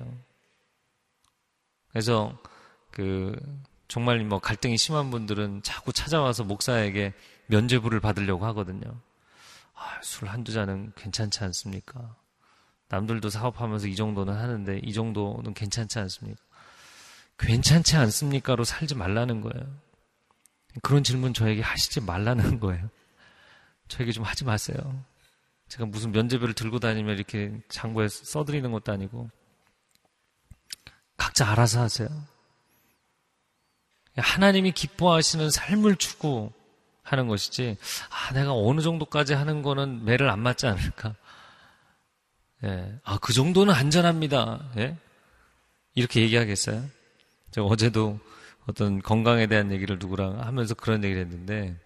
그래서 1.90 2.36
그 2.90 3.38
정말 3.88 4.24
뭐 4.24 4.38
갈등이 4.38 4.76
심한 4.78 5.10
분들은 5.10 5.62
자꾸 5.62 5.92
찾아와서 5.92 6.44
목사에게 6.44 7.12
면죄부를 7.46 8.00
받으려고 8.00 8.46
하거든요. 8.46 9.00
아, 9.74 10.00
술 10.02 10.28
한두 10.28 10.52
잔은 10.52 10.92
괜찮지 10.96 11.44
않습니까? 11.44 12.16
남들도 12.92 13.30
사업하면서 13.30 13.86
이 13.86 13.96
정도는 13.96 14.34
하는데 14.34 14.78
이 14.84 14.92
정도는 14.92 15.54
괜찮지 15.54 15.98
않습니까? 15.98 16.38
괜찮지 17.38 17.96
않습니까로 17.96 18.64
살지 18.64 18.96
말라는 18.96 19.40
거예요. 19.40 19.66
그런 20.82 21.02
질문 21.02 21.32
저에게 21.32 21.62
하시지 21.62 22.02
말라는 22.02 22.60
거예요. 22.60 22.90
저에게 23.88 24.12
좀 24.12 24.24
하지 24.24 24.44
마세요. 24.44 24.76
제가 25.68 25.86
무슨 25.86 26.12
면제비를 26.12 26.52
들고 26.52 26.80
다니면 26.80 27.16
이렇게 27.16 27.58
장부에 27.70 28.08
써드리는 28.08 28.70
것도 28.70 28.92
아니고 28.92 29.30
각자 31.16 31.50
알아서 31.50 31.80
하세요. 31.80 32.08
하나님이 34.18 34.72
기뻐하시는 34.72 35.48
삶을 35.48 35.96
추구하는 35.96 37.26
것이지, 37.26 37.78
아, 38.10 38.34
내가 38.34 38.52
어느 38.52 38.82
정도까지 38.82 39.32
하는 39.32 39.62
거는 39.62 40.04
매를 40.04 40.28
안 40.28 40.40
맞지 40.40 40.66
않을까. 40.66 41.14
예. 42.64 42.98
아, 43.04 43.18
그 43.18 43.32
정도는 43.32 43.74
안전합니다. 43.74 44.70
예? 44.78 44.96
이렇게 45.94 46.22
얘기하겠어요? 46.22 46.84
제가 47.50 47.66
어제도 47.66 48.18
어떤 48.66 49.02
건강에 49.02 49.46
대한 49.46 49.72
얘기를 49.72 49.98
누구랑 49.98 50.40
하면서 50.40 50.74
그런 50.74 51.02
얘기를 51.04 51.22
했는데, 51.22 51.76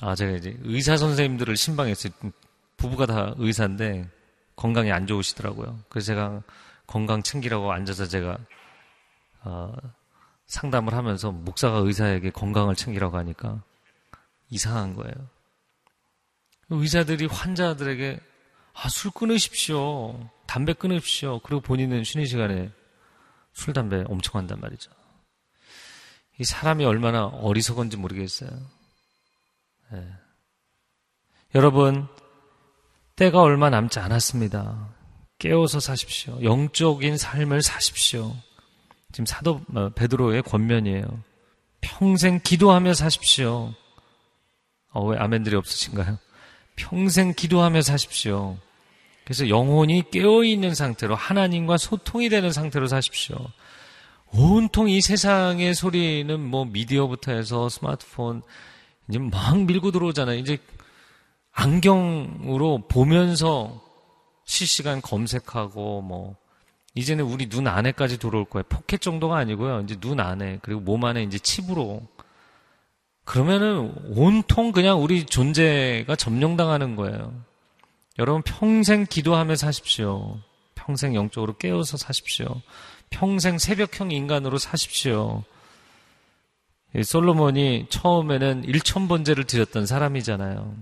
아, 0.00 0.14
제가 0.14 0.36
이제 0.36 0.56
의사 0.62 0.96
선생님들을 0.96 1.56
신방했어요. 1.56 2.12
부부가 2.76 3.06
다 3.06 3.34
의사인데 3.36 4.08
건강이 4.56 4.90
안 4.92 5.06
좋으시더라고요. 5.06 5.80
그래서 5.88 6.06
제가 6.06 6.42
건강 6.86 7.22
챙기라고 7.22 7.72
앉아서 7.72 8.06
제가 8.06 8.38
어, 9.44 9.72
상담을 10.46 10.94
하면서 10.94 11.30
목사가 11.30 11.78
의사에게 11.78 12.30
건강을 12.30 12.74
챙기라고 12.74 13.16
하니까 13.16 13.62
이상한 14.50 14.94
거예요. 14.94 15.14
의사들이 16.70 17.26
환자들에게 17.26 18.20
아, 18.74 18.88
술 18.88 19.10
끊으십시오. 19.10 20.28
담배 20.46 20.72
끊으십시오. 20.72 21.40
그리고 21.40 21.60
본인은 21.60 22.04
쉬는 22.04 22.26
시간에 22.26 22.70
술, 23.52 23.74
담배 23.74 24.04
엄청 24.08 24.38
한단 24.38 24.60
말이죠. 24.60 24.90
이 26.38 26.44
사람이 26.44 26.84
얼마나 26.84 27.26
어리석은지 27.26 27.96
모르겠어요. 27.96 28.50
네. 29.90 30.08
여러분, 31.54 32.08
때가 33.16 33.42
얼마 33.42 33.68
남지 33.68 33.98
않았습니다. 33.98 34.94
깨워서 35.38 35.80
사십시오. 35.80 36.42
영적인 36.42 37.18
삶을 37.18 37.62
사십시오. 37.62 38.34
지금 39.12 39.26
사도 39.26 39.60
어, 39.74 39.90
베드로의 39.90 40.42
권면이에요. 40.42 41.22
평생 41.82 42.40
기도하며 42.40 42.94
사십시오. 42.94 43.74
어, 44.90 45.04
왜 45.04 45.18
아멘들이 45.18 45.56
없으신가요? 45.56 46.18
평생 46.82 47.32
기도하며 47.32 47.82
사십시오. 47.82 48.56
그래서 49.24 49.48
영혼이 49.48 50.10
깨어있는 50.10 50.74
상태로 50.74 51.14
하나님과 51.14 51.76
소통이 51.76 52.28
되는 52.28 52.50
상태로 52.50 52.88
사십시오. 52.88 53.36
온통 54.32 54.88
이 54.88 55.00
세상의 55.00 55.74
소리는 55.74 56.40
뭐 56.40 56.64
미디어부터 56.64 57.32
해서 57.32 57.68
스마트폰 57.68 58.42
이제 59.08 59.20
막 59.20 59.60
밀고 59.64 59.92
들어오잖아요. 59.92 60.38
이제 60.38 60.58
안경으로 61.52 62.88
보면서 62.88 63.80
실시간 64.44 65.00
검색하고 65.00 66.02
뭐 66.02 66.34
이제는 66.94 67.24
우리 67.24 67.48
눈 67.48 67.68
안에까지 67.68 68.18
들어올 68.18 68.44
거예요. 68.44 68.64
포켓 68.68 69.00
정도가 69.00 69.36
아니고요. 69.36 69.82
이제 69.82 69.94
눈 70.00 70.18
안에 70.18 70.58
그리고 70.62 70.80
몸 70.80 71.04
안에 71.04 71.22
이제 71.22 71.38
칩으로 71.38 72.02
그러면은 73.24 73.92
온통 74.16 74.72
그냥 74.72 75.02
우리 75.02 75.24
존재가 75.24 76.16
점령당하는 76.16 76.96
거예요. 76.96 77.32
여러분 78.18 78.42
평생 78.42 79.06
기도하며 79.06 79.56
사십시오. 79.56 80.38
평생 80.74 81.14
영적으로 81.14 81.56
깨어서 81.56 81.96
사십시오. 81.96 82.60
평생 83.10 83.58
새벽형 83.58 84.10
인간으로 84.10 84.58
사십시오. 84.58 85.44
솔로몬이 87.04 87.86
처음에는 87.88 88.62
1천 88.66 89.08
번제를 89.08 89.44
드렸던 89.44 89.86
사람이잖아요. 89.86 90.74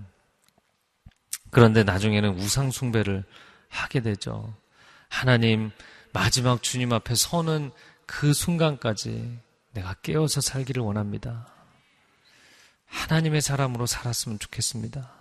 그런데 1.51 1.83
나중에는 1.83 2.37
우상 2.37 2.71
숭배를 2.71 3.23
하게 3.69 4.01
되죠. 4.01 4.53
하나님, 5.07 5.71
마지막 6.13 6.63
주님 6.63 6.91
앞에 6.91 7.15
서는 7.15 7.71
그 8.05 8.33
순간까지 8.33 9.37
내가 9.73 9.93
깨어서 10.01 10.41
살기를 10.41 10.81
원합니다. 10.83 11.47
하나님의 12.91 13.41
사람으로 13.41 13.85
살았으면 13.85 14.37
좋겠습니다. 14.39 15.11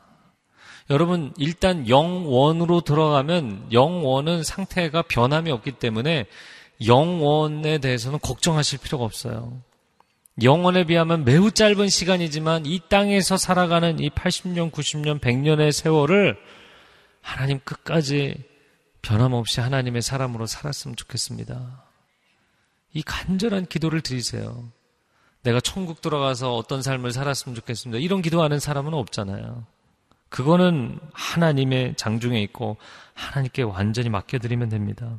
여러분, 0.91 1.33
일단 1.39 1.89
영원으로 1.89 2.81
들어가면 2.81 3.69
영원은 3.73 4.43
상태가 4.43 5.03
변함이 5.03 5.51
없기 5.51 5.73
때문에 5.73 6.27
영원에 6.85 7.79
대해서는 7.79 8.19
걱정하실 8.21 8.81
필요가 8.81 9.05
없어요. 9.05 9.63
영원에 10.43 10.85
비하면 10.85 11.25
매우 11.25 11.51
짧은 11.51 11.89
시간이지만 11.89 12.67
이 12.67 12.81
땅에서 12.89 13.37
살아가는 13.37 13.99
이 14.01 14.11
80년, 14.11 14.73
90년, 14.73 15.21
100년의 15.21 15.71
세월을 15.71 16.37
하나님 17.21 17.61
끝까지 17.61 18.43
변함없이 19.03 19.61
하나님의 19.61 20.03
사람으로 20.03 20.47
살았으면 20.47 20.97
좋겠습니다. 20.97 21.85
이 22.95 23.03
간절한 23.03 23.67
기도를 23.67 24.01
드리세요. 24.01 24.71
내가 25.43 25.61
천국 25.61 26.01
들어가서 26.01 26.55
어떤 26.55 26.83
삶을 26.83 27.13
살았으면 27.13 27.55
좋겠습니다. 27.57 27.99
이런 28.01 28.23
기도하는 28.23 28.59
사람은 28.59 28.95
없잖아요. 28.95 29.65
그거는 30.29 30.99
하나님의 31.13 31.95
장중에 31.97 32.41
있고 32.43 32.77
하나님께 33.15 33.63
완전히 33.63 34.09
맡겨드리면 34.09 34.69
됩니다. 34.69 35.19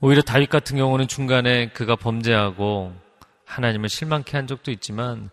오히려 0.00 0.22
다윗 0.22 0.48
같은 0.48 0.76
경우는 0.76 1.08
중간에 1.08 1.70
그가 1.70 1.96
범죄하고 1.96 2.94
하나님을 3.44 3.88
실망케 3.88 4.36
한 4.36 4.46
적도 4.46 4.70
있지만 4.70 5.30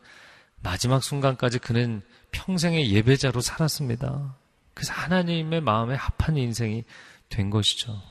마지막 0.62 1.04
순간까지 1.04 1.60
그는 1.60 2.02
평생의 2.32 2.92
예배자로 2.92 3.42
살았습니다. 3.42 4.36
그래서 4.74 4.94
하나님의 4.94 5.62
마음에 5.62 5.96
합한 5.96 6.38
인생이 6.38 6.84
된 7.30 7.50
것이죠. 7.50 8.02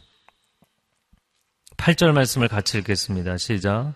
8절 1.76 2.12
말씀을 2.12 2.48
같이 2.48 2.78
읽겠습니다. 2.78 3.36
시작. 3.36 3.94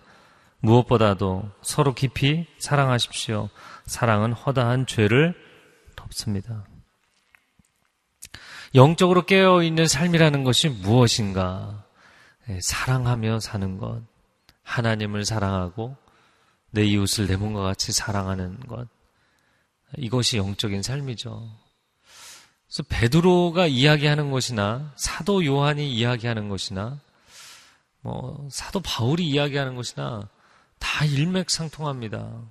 무엇보다도 0.61 1.51
서로 1.61 1.93
깊이 1.93 2.45
사랑하십시오. 2.59 3.49
사랑은 3.85 4.33
허다한 4.33 4.85
죄를 4.85 5.35
덮습니다. 5.95 6.65
영적으로 8.73 9.25
깨어있는 9.25 9.87
삶이라는 9.87 10.43
것이 10.43 10.69
무엇인가? 10.69 11.83
네, 12.47 12.59
사랑하며 12.61 13.39
사는 13.39 13.77
것. 13.77 14.01
하나님을 14.63 15.25
사랑하고 15.25 15.97
내 16.69 16.85
이웃을 16.85 17.27
내 17.27 17.35
몸과 17.35 17.61
같이 17.63 17.91
사랑하는 17.91 18.59
것. 18.61 18.87
이것이 19.97 20.37
영적인 20.37 20.83
삶이죠. 20.83 21.49
그래서 22.65 22.83
베드로가 22.87 23.67
이야기하는 23.67 24.31
것이나 24.31 24.93
사도 24.95 25.43
요한이 25.45 25.91
이야기하는 25.93 26.47
것이나 26.47 27.01
뭐 27.99 28.47
사도 28.49 28.79
바울이 28.79 29.27
이야기하는 29.27 29.75
것이나 29.75 30.29
다 30.81 31.05
일맥상통합니다. 31.05 32.41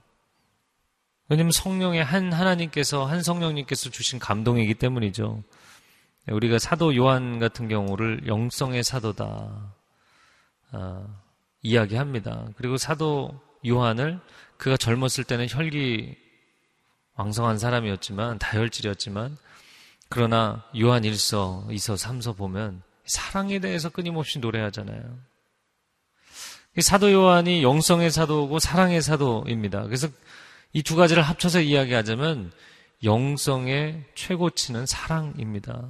왜냐하면 1.28 1.52
성령의 1.52 2.02
한 2.02 2.32
하나님께서 2.32 3.04
한 3.04 3.22
성령님께서 3.22 3.90
주신 3.90 4.18
감동이기 4.18 4.74
때문이죠. 4.74 5.42
우리가 6.28 6.58
사도 6.58 6.96
요한 6.96 7.38
같은 7.38 7.68
경우를 7.68 8.26
영성의 8.26 8.82
사도다 8.82 9.74
아, 10.72 11.06
이야기합니다. 11.62 12.48
그리고 12.56 12.76
사도 12.76 13.38
요한을 13.66 14.20
그가 14.56 14.76
젊었을 14.76 15.24
때는 15.24 15.46
혈기 15.48 16.16
왕성한 17.16 17.58
사람이었지만 17.58 18.38
다혈질이었지만 18.38 19.36
그러나 20.08 20.64
요한 20.80 21.02
1서, 21.02 21.66
2서, 21.68 21.96
3서 21.96 22.36
보면 22.36 22.82
사랑에 23.04 23.58
대해서 23.58 23.88
끊임없이 23.88 24.38
노래하잖아요. 24.38 25.29
사도 26.78 27.12
요한이 27.12 27.62
영성의 27.62 28.10
사도고 28.10 28.58
사랑의 28.58 29.02
사도입니다. 29.02 29.82
그래서 29.84 30.08
이 30.72 30.82
두 30.82 30.94
가지를 30.94 31.22
합쳐서 31.22 31.60
이야기하자면 31.60 32.52
영성의 33.02 34.04
최고치는 34.14 34.86
사랑입니다. 34.86 35.88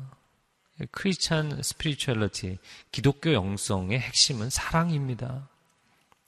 크리스찬 0.92 1.62
스피리추얼리티, 1.62 2.58
기독교 2.90 3.34
영성의 3.34 3.98
핵심은 3.98 4.48
사랑입니다. 4.48 5.48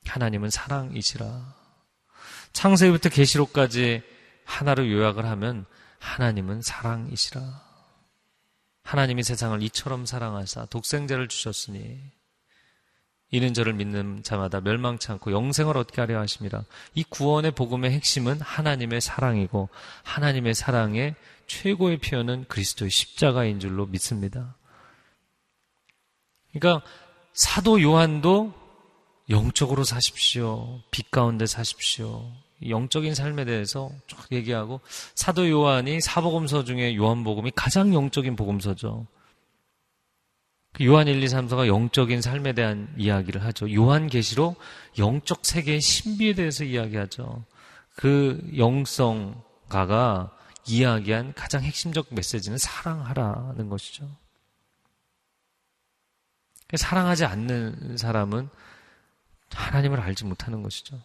하나님은 0.04 0.50
사랑이시라. 0.50 1.54
창세기부터 2.52 3.08
계시록까지 3.08 4.02
하나로 4.44 4.90
요약을 4.90 5.24
하면 5.24 5.64
하나님은 5.98 6.60
사랑이시라. 6.60 7.40
하나님이 8.82 9.22
세상을 9.22 9.62
이처럼 9.62 10.04
사랑하사 10.04 10.66
독생자를 10.66 11.28
주셨으니 11.28 11.98
이는 13.32 13.54
저를 13.54 13.72
믿는 13.72 14.22
자마다 14.22 14.60
멸망치 14.60 15.10
않고 15.10 15.32
영생을 15.32 15.76
얻게 15.76 16.02
하려 16.02 16.20
하심이라. 16.20 16.64
이 16.94 17.02
구원의 17.02 17.52
복음의 17.52 17.90
핵심은 17.90 18.40
하나님의 18.40 19.00
사랑이고 19.00 19.70
하나님의 20.04 20.54
사랑의 20.54 21.14
최고의 21.46 21.98
표현은 21.98 22.44
그리스도의 22.48 22.90
십자가인 22.90 23.58
줄로 23.58 23.86
믿습니다. 23.86 24.54
그러니까 26.52 26.86
사도 27.32 27.80
요한도 27.80 28.52
영적으로 29.30 29.82
사십시오. 29.82 30.82
빛 30.90 31.10
가운데 31.10 31.46
사십시오. 31.46 32.30
영적인 32.68 33.14
삶에 33.14 33.46
대해서 33.46 33.90
쭉 34.06 34.18
얘기하고 34.30 34.80
사도 35.14 35.48
요한이 35.48 36.02
사복음서 36.02 36.64
중에 36.64 36.96
요한복음이 36.96 37.52
가장 37.54 37.94
영적인 37.94 38.36
복음서죠. 38.36 39.06
그 40.72 40.86
요한 40.86 41.06
1, 41.06 41.22
2, 41.22 41.26
3서가 41.26 41.66
영적인 41.66 42.22
삶에 42.22 42.54
대한 42.54 42.92
이야기를 42.96 43.44
하죠. 43.44 43.72
요한 43.74 44.06
계시로 44.06 44.56
영적 44.98 45.44
세계의 45.44 45.80
신비에 45.80 46.32
대해서 46.34 46.64
이야기하죠. 46.64 47.44
그 47.94 48.42
영성가가 48.56 50.30
이야기한 50.66 51.34
가장 51.34 51.62
핵심적 51.62 52.06
메시지는 52.10 52.56
사랑하라는 52.56 53.68
것이죠. 53.68 54.08
사랑하지 56.74 57.26
않는 57.26 57.98
사람은 57.98 58.48
하나님을 59.50 60.00
알지 60.00 60.24
못하는 60.24 60.62
것이죠. 60.62 60.98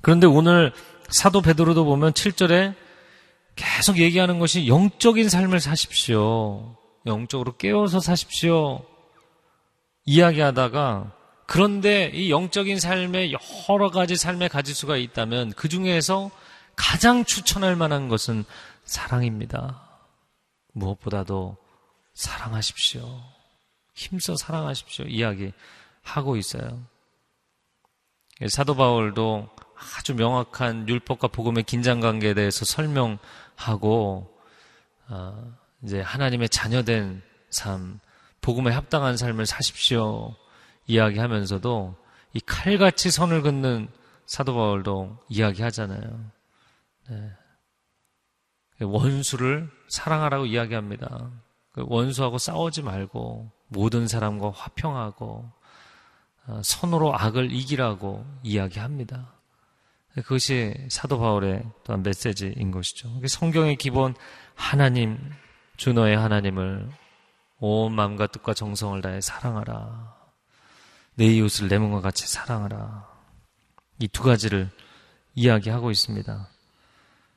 그런데 0.00 0.28
오늘 0.28 0.72
사도 1.08 1.40
베드로도 1.40 1.84
보면 1.84 2.12
7절에 2.12 2.74
계속 3.56 3.98
얘기하는 3.98 4.38
것이 4.38 4.68
영적인 4.68 5.28
삶을 5.28 5.58
사십시오. 5.58 6.76
영적으로 7.06 7.56
깨워서 7.56 8.00
사십시오. 8.00 8.84
이야기하다가 10.04 11.12
그런데 11.46 12.10
이 12.12 12.30
영적인 12.30 12.80
삶에 12.80 13.32
여러 13.68 13.90
가지 13.90 14.16
삶의 14.16 14.48
가지수가 14.48 14.96
있다면 14.96 15.52
그 15.52 15.68
중에서 15.68 16.30
가장 16.74 17.24
추천할 17.24 17.76
만한 17.76 18.08
것은 18.08 18.44
사랑입니다. 18.84 19.82
무엇보다도 20.72 21.56
사랑하십시오. 22.14 23.22
힘써 23.94 24.36
사랑하십시오. 24.36 25.06
이야기하고 25.06 26.36
있어요. 26.36 26.82
사도 28.48 28.74
바울도 28.74 29.48
아주 29.98 30.14
명확한 30.14 30.88
율법과 30.88 31.28
복음의 31.28 31.64
긴장 31.64 32.00
관계에 32.00 32.34
대해서 32.34 32.64
설명하고 32.64 34.36
어, 35.08 35.56
이제 35.86 36.00
하나님의 36.00 36.48
자녀된 36.48 37.22
삶, 37.48 38.00
복음에 38.40 38.72
합당한 38.72 39.16
삶을 39.16 39.46
사십시오 39.46 40.34
이야기하면서도 40.88 41.96
이 42.34 42.40
칼같이 42.40 43.10
선을 43.10 43.42
긋는 43.42 43.88
사도 44.26 44.54
바울도 44.54 45.24
이야기하잖아요. 45.28 46.30
네. 47.08 47.30
원수를 48.80 49.70
사랑하라고 49.88 50.46
이야기합니다. 50.46 51.30
그 51.70 51.84
원수하고 51.86 52.38
싸우지 52.38 52.82
말고 52.82 53.50
모든 53.68 54.08
사람과 54.08 54.50
화평하고 54.50 55.50
어, 56.48 56.60
선으로 56.62 57.16
악을 57.16 57.52
이기라고 57.52 58.26
이야기합니다. 58.42 59.32
그것이 60.14 60.74
사도 60.88 61.18
바울의 61.18 61.64
또한 61.84 62.02
메시지인 62.02 62.70
것이죠. 62.70 63.20
성경의 63.26 63.76
기본 63.76 64.14
하나님, 64.54 65.18
주 65.76 65.92
너의 65.92 66.16
하나님을 66.16 66.88
온 67.58 67.94
마음과 67.94 68.28
뜻과 68.28 68.54
정성을 68.54 69.00
다해 69.00 69.20
사랑하라. 69.20 70.14
내 71.14 71.26
이웃을 71.26 71.68
내 71.68 71.78
몸과 71.78 72.00
같이 72.00 72.26
사랑하라. 72.26 73.08
이 74.00 74.08
두 74.08 74.22
가지를 74.22 74.68
이야기하고 75.34 75.90
있습니다. 75.90 76.48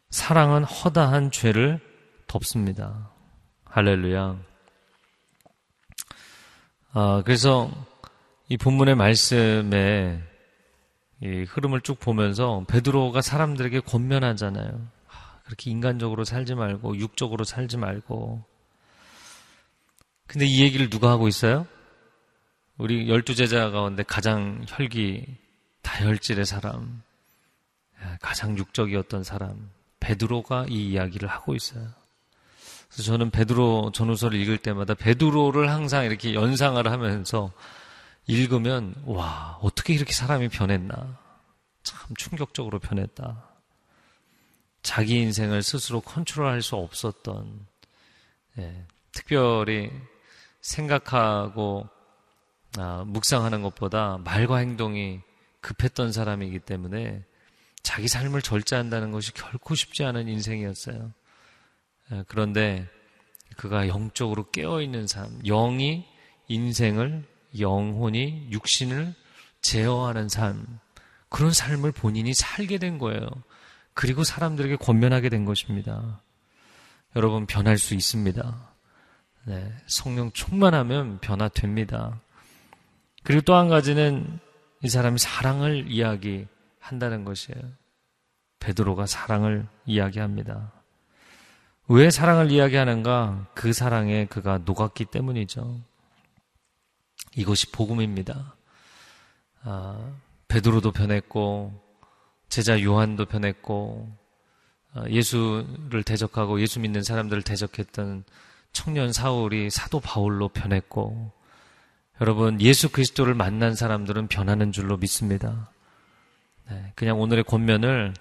사랑은 0.09 0.63
허다한 0.63 1.31
죄를 1.31 1.79
덮습니다. 2.27 3.11
할렐루야. 3.65 4.37
아, 6.93 7.21
그래서 7.23 7.69
이 8.49 8.57
본문의 8.57 8.95
말씀에 8.95 10.23
이 11.21 11.27
흐름을 11.43 11.81
쭉 11.81 11.99
보면서 11.99 12.63
베드로가 12.67 13.21
사람들에게 13.21 13.81
권면하잖아요. 13.81 14.87
그렇게 15.49 15.71
인간적으로 15.71 16.25
살지 16.25 16.53
말고 16.53 16.97
육적으로 16.97 17.43
살지 17.43 17.77
말고. 17.77 18.43
근데 20.27 20.45
이 20.45 20.61
얘기를 20.61 20.91
누가 20.91 21.09
하고 21.09 21.27
있어요? 21.27 21.65
우리 22.77 23.09
열두 23.09 23.33
제자 23.33 23.71
가운데 23.71 24.03
가장 24.03 24.63
혈기 24.67 25.25
다혈질의 25.81 26.45
사람, 26.45 27.01
가장 28.21 28.59
육적이었던 28.59 29.23
사람, 29.23 29.71
베드로가 29.99 30.67
이 30.69 30.91
이야기를 30.91 31.27
하고 31.27 31.55
있어요. 31.55 31.87
그래서 32.87 33.01
저는 33.01 33.31
베드로 33.31 33.91
전후서를 33.91 34.39
읽을 34.39 34.59
때마다 34.59 34.93
베드로를 34.93 35.71
항상 35.71 36.05
이렇게 36.05 36.35
연상을 36.35 36.87
하면서 36.87 37.51
읽으면 38.27 38.93
와 39.05 39.57
어떻게 39.63 39.95
이렇게 39.95 40.13
사람이 40.13 40.49
변했나 40.49 41.17
참 41.81 42.15
충격적으로 42.15 42.77
변했다. 42.77 43.48
자기 44.81 45.19
인생을 45.19 45.61
스스로 45.63 46.01
컨트롤할 46.01 46.61
수 46.61 46.75
없었던 46.75 47.67
예, 48.59 48.85
특별히 49.11 49.91
생각하고 50.61 51.87
아, 52.77 53.03
묵상하는 53.05 53.61
것보다 53.61 54.19
말과 54.23 54.57
행동이 54.57 55.21
급했던 55.61 56.11
사람이기 56.11 56.59
때문에 56.59 57.23
자기 57.81 58.07
삶을 58.07 58.41
절제한다는 58.41 59.11
것이 59.11 59.33
결코 59.33 59.75
쉽지 59.75 60.03
않은 60.03 60.27
인생이었어요. 60.27 61.11
예, 62.11 62.23
그런데 62.27 62.87
그가 63.57 63.87
영적으로 63.87 64.49
깨어있는 64.51 65.07
삶, 65.07 65.41
영이 65.43 66.05
인생을, 66.47 67.25
영혼이 67.59 68.49
육신을 68.51 69.13
제어하는 69.61 70.29
삶, 70.29 70.79
그런 71.29 71.51
삶을 71.51 71.91
본인이 71.91 72.33
살게 72.33 72.77
된 72.77 72.97
거예요. 72.97 73.27
그리고 73.93 74.23
사람들에게 74.23 74.77
권면하게 74.77 75.29
된 75.29 75.45
것입니다. 75.45 76.21
여러분, 77.15 77.45
변할 77.45 77.77
수 77.77 77.95
있습니다. 77.95 78.69
네, 79.45 79.73
성령 79.87 80.31
충만하면 80.31 81.19
변화됩니다. 81.19 82.21
그리고 83.23 83.41
또 83.41 83.55
한 83.55 83.67
가지는 83.67 84.39
이 84.83 84.89
사람이 84.89 85.17
사랑을 85.19 85.91
이야기한다는 85.91 87.25
것이에요. 87.25 87.61
베드로가 88.59 89.05
사랑을 89.05 89.67
이야기합니다. 89.85 90.71
왜 91.87 92.11
사랑을 92.11 92.51
이야기하는가? 92.51 93.47
그 93.55 93.73
사랑에 93.73 94.25
그가 94.25 94.59
녹았기 94.59 95.05
때문이죠. 95.05 95.81
이것이 97.35 97.71
복음입니다. 97.71 98.55
아, 99.63 100.13
베드로도 100.47 100.91
변했고 100.91 101.88
제자 102.49 102.81
요한도 102.81 103.25
변했고 103.25 104.09
아, 104.93 105.07
예수를 105.07 106.03
대적하고 106.03 106.61
예수 106.61 106.79
믿는 106.79 107.03
사람들을 107.03 107.43
대적했던 107.43 108.23
청년 108.73 109.13
사울이 109.13 109.69
사도 109.69 109.99
바울로 109.99 110.49
변했고 110.49 111.31
여러분 112.21 112.59
예수 112.59 112.89
그리스도를 112.89 113.33
만난 113.33 113.75
사람들은 113.75 114.27
변하는 114.27 114.71
줄로 114.71 114.97
믿습니다. 114.97 115.71
네, 116.69 116.91
그냥 116.95 117.19
오늘의 117.19 117.45
권면을 117.45 118.13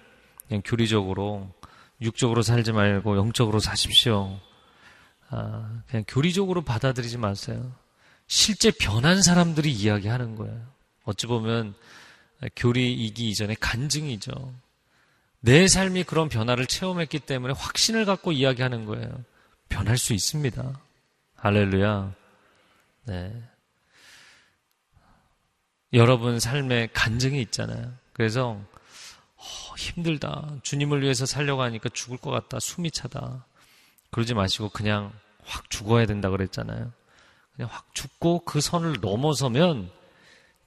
그냥 0.47 0.61
교리적으로 0.63 1.51
육적으로 2.01 2.41
살지 2.41 2.71
말고 2.71 3.17
영적으로 3.17 3.59
사십시오. 3.59 4.39
아, 5.29 5.81
그냥 5.87 6.05
교리적으로 6.07 6.63
받아들이지 6.63 7.17
마세요. 7.17 7.71
실제 8.27 8.71
변한 8.71 9.21
사람들이 9.21 9.71
이야기하는 9.71 10.35
거예요. 10.35 10.61
어찌 11.03 11.27
보면 11.27 11.75
교리이기 12.55 13.29
이전에 13.29 13.55
간증이죠. 13.59 14.53
내 15.41 15.67
삶이 15.67 16.03
그런 16.03 16.29
변화를 16.29 16.65
체험했기 16.65 17.19
때문에 17.19 17.53
확신을 17.57 18.05
갖고 18.05 18.31
이야기하는 18.31 18.85
거예요. 18.85 19.23
변할 19.69 19.97
수 19.97 20.13
있습니다. 20.13 20.79
할렐루야. 21.35 22.13
네. 23.05 23.43
여러분 25.93 26.39
삶에 26.39 26.89
간증이 26.93 27.41
있잖아요. 27.43 27.93
그래서 28.13 28.61
어, 29.35 29.75
힘들다. 29.77 30.55
주님을 30.63 31.01
위해서 31.01 31.25
살려고 31.25 31.61
하니까 31.61 31.89
죽을 31.89 32.17
것 32.17 32.31
같다. 32.31 32.59
숨이 32.59 32.91
차다. 32.91 33.45
그러지 34.11 34.33
마시고 34.33 34.69
그냥 34.69 35.13
확 35.43 35.69
죽어야 35.69 36.05
된다 36.05 36.29
그랬잖아요. 36.29 36.91
그냥 37.55 37.69
확 37.71 37.93
죽고 37.93 38.43
그 38.45 38.59
선을 38.59 38.97
넘어서면 39.01 39.89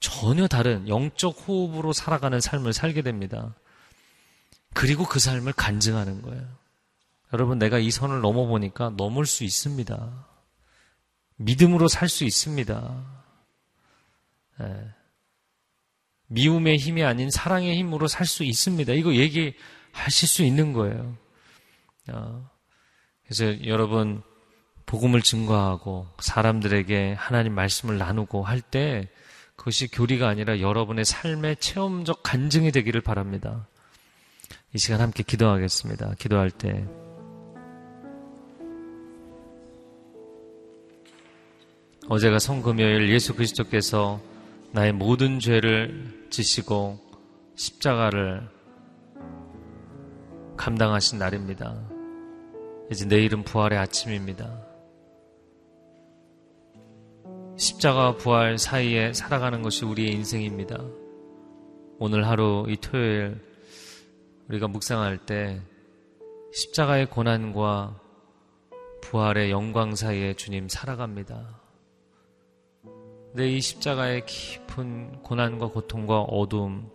전혀 0.02 0.48
다른 0.48 0.88
영적 0.88 1.44
호흡으로 1.46 1.92
살아가는 1.92 2.40
삶을 2.40 2.72
살게 2.72 3.02
됩니다. 3.02 3.54
그리고 4.74 5.04
그 5.04 5.18
삶을 5.20 5.52
간증하는 5.52 6.22
거예요. 6.22 6.46
여러분, 7.32 7.58
내가 7.58 7.78
이 7.78 7.90
선을 7.90 8.20
넘어보니까 8.20 8.90
넘을 8.96 9.24
수 9.24 9.44
있습니다. 9.44 10.26
믿음으로 11.36 11.88
살 11.88 12.08
수 12.08 12.24
있습니다. 12.24 13.04
네. 14.60 14.90
미움의 16.26 16.78
힘이 16.78 17.04
아닌 17.04 17.30
사랑의 17.30 17.76
힘으로 17.76 18.08
살 18.08 18.26
수 18.26 18.42
있습니다. 18.44 18.92
이거 18.94 19.14
얘기하실 19.14 20.28
수 20.28 20.42
있는 20.42 20.72
거예요. 20.72 21.16
어, 22.10 22.50
그래서 23.24 23.64
여러분 23.66 24.22
복음을 24.86 25.22
증거하고 25.22 26.08
사람들에게 26.18 27.14
하나님 27.14 27.54
말씀을 27.54 27.98
나누고 27.98 28.42
할 28.44 28.60
때 28.60 29.08
그것이 29.56 29.88
교리가 29.88 30.28
아니라 30.28 30.60
여러분의 30.60 31.04
삶의 31.04 31.56
체험적 31.56 32.22
간증이 32.22 32.72
되기를 32.72 33.00
바랍니다. 33.00 33.68
이 34.74 34.78
시간 34.78 35.00
함께 35.00 35.22
기도하겠습니다. 35.22 36.14
기도할 36.18 36.50
때 36.50 36.86
어제가 42.08 42.38
성금요일 42.38 43.10
예수 43.10 43.34
그리스도께서 43.34 44.20
나의 44.72 44.92
모든 44.92 45.38
죄를 45.38 46.26
지시고 46.30 46.98
십자가를 47.54 48.48
감당하신 50.56 51.18
날입니다. 51.18 51.76
이제 52.90 53.04
내일은 53.06 53.44
부활의 53.44 53.78
아침입니다. 53.78 54.71
십자가와 57.56 58.16
부활 58.16 58.58
사이에 58.58 59.12
살아가는 59.12 59.62
것이 59.62 59.84
우리의 59.84 60.12
인생입니다. 60.12 60.78
오늘 61.98 62.26
하루 62.26 62.64
이 62.68 62.76
토요일 62.76 63.40
우리가 64.48 64.68
묵상할 64.68 65.18
때 65.26 65.60
십자가의 66.52 67.06
고난과 67.10 68.00
부활의 69.02 69.50
영광 69.50 69.94
사이에 69.94 70.34
주님 70.34 70.68
살아갑니다. 70.68 71.60
내이 73.34 73.60
십자가의 73.60 74.26
깊은 74.26 75.22
고난과 75.22 75.68
고통과 75.68 76.20
어둠, 76.22 76.90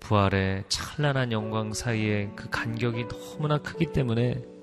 부활의 0.00 0.64
찬란한 0.68 1.32
영광 1.32 1.72
사이에 1.72 2.30
그 2.34 2.48
간격이 2.50 3.08
너무나 3.08 3.58
크기 3.58 3.92
때문에 3.92 4.53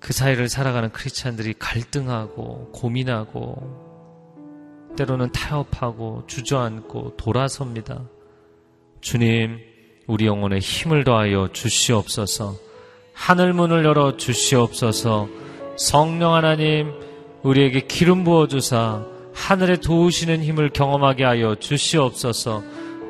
그 0.00 0.12
사이를 0.12 0.48
살아가는 0.48 0.90
크리스찬들이 0.90 1.54
갈등하고 1.58 2.70
고민하고 2.72 3.86
때로는 4.96 5.30
타협하고 5.32 6.24
주저앉고 6.26 7.16
돌아섭니다. 7.16 8.02
주님, 9.00 9.58
우리 10.06 10.26
영혼에 10.26 10.58
힘을 10.58 11.04
더하여 11.04 11.48
주시옵소서. 11.52 12.56
하늘 13.12 13.52
문을 13.52 13.84
열어 13.84 14.16
주시옵소서. 14.16 15.28
성령 15.76 16.34
하나님, 16.34 16.92
우리에게 17.42 17.86
기름 17.86 18.24
부어 18.24 18.48
주사 18.48 19.04
하늘에 19.34 19.76
도우시는 19.76 20.42
힘을 20.42 20.70
경험하게 20.70 21.24
하여 21.24 21.54
주시옵소서. 21.56 22.62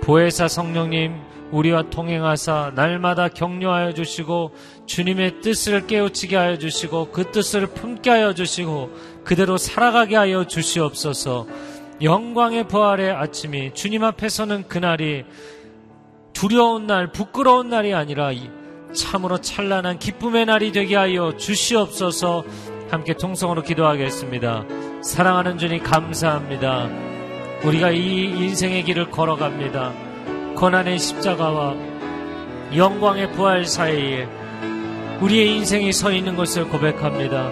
보혜사 0.03 0.49
성령님, 0.49 1.14
우리와 1.53 1.90
통행하사 1.90 2.72
날마다 2.74 3.28
격려하여 3.28 3.92
주시고 3.92 4.53
주님의 4.86 5.40
뜻을 5.40 5.86
깨우치게 5.86 6.36
하여 6.36 6.59
주시고 6.59 7.11
그 7.12 7.30
뜻을 7.30 7.68
품게 7.68 8.11
하여 8.11 8.34
주시고 8.34 8.90
그대로 9.24 9.57
살아가게 9.57 10.16
하여 10.16 10.44
주시옵소서. 10.44 11.47
영광의 12.03 12.68
부활의 12.68 13.11
아침이 13.11 13.72
주님 13.74 14.05
앞에 14.05 14.28
서는 14.28 14.68
그날이 14.68 15.24
두려운 16.32 16.86
날, 16.86 17.11
부끄러운 17.11 17.70
날이 17.70 17.94
아니라 17.94 18.30
참으로 18.92 19.40
찬란한 19.40 19.99
기쁨의 19.99 20.47
날이 20.47 20.72
되게 20.72 20.97
하여 20.97 21.36
주시옵소서 21.36 22.44
함께 22.90 23.14
통성으로 23.14 23.62
기도하겠습니다. 23.62 24.64
사랑하는 25.03 25.59
주님 25.59 25.82
감사합니다. 25.82 26.88
우리가 27.64 27.90
이 27.90 28.24
인생의 28.24 28.84
길을 28.84 29.11
걸어갑니다. 29.11 30.06
고난의 30.57 30.99
십자가와 30.99 31.75
영광의 32.75 33.33
부활 33.33 33.67
사이에 33.67 34.27
우리의 35.21 35.55
인생이 35.57 35.93
서 35.93 36.11
있는 36.11 36.35
것을 36.35 36.67
고백합니다. 36.69 37.51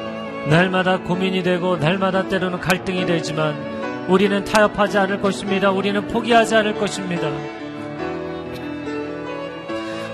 날마다 0.49 0.99
고민이 1.01 1.43
되고 1.43 1.77
날마다 1.77 2.29
때로는 2.29 2.61
갈등이 2.61 3.05
되지만 3.05 4.07
우리는 4.09 4.43
타협하지 4.45 4.99
않을 4.99 5.21
것입니다. 5.21 5.71
우리는 5.71 6.09
포기하지 6.09 6.55
않을 6.57 6.75
것입니다. 6.77 7.31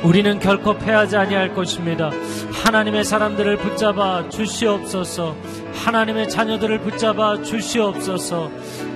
우리는 0.03 0.38
결코 0.38 0.78
패하지 0.78 1.16
아니할 1.16 1.55
것입니다. 1.55 2.11
하나님의 2.53 3.05
사람들을 3.05 3.59
붙잡아 3.59 4.30
주시옵소서. 4.30 5.36
하나님의 5.74 6.28
자녀들을 6.30 6.80
붙잡아 6.80 7.42
주시옵소서. 7.42 8.51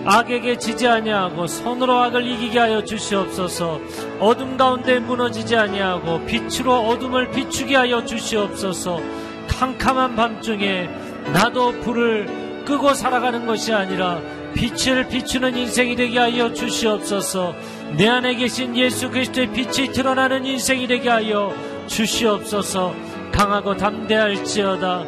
악에게 0.07 0.57
지지 0.57 0.89
아니하고 0.89 1.47
손으로 1.47 1.99
악을 1.99 2.27
이기게 2.27 2.59
하여 2.59 2.83
주시옵소서. 2.83 3.81
어둠 4.19 4.57
가운데 4.57 4.99
무너지지 4.99 5.57
아니하고 5.57 6.25
빛으로 6.25 6.89
어둠을 6.89 7.31
비추게 7.31 7.77
하여 7.77 8.03
주시옵소서. 8.05 9.01
캄캄한 9.49 10.17
밤중에 10.17 10.89
나도 11.35 11.73
불을 11.81 12.65
끄고 12.65 12.95
살아가는 12.95 13.47
것이 13.47 13.75
아니라 13.75 14.21
빛을 14.55 15.09
비추는 15.09 15.57
인생이 15.57 15.97
되게 15.97 16.19
하여 16.19 16.53
주시옵소서. 16.53 17.55
내 17.97 18.09
안에 18.09 18.35
계신 18.37 18.77
예수 18.77 19.11
그리스도의 19.11 19.53
빛이 19.53 19.93
드러나는 19.93 20.45
인생이 20.47 20.87
되게 20.87 21.09
하여 21.09 21.55
주시옵소서. 21.87 22.95
강하고 23.33 23.77
담대할지어다. 23.77 25.05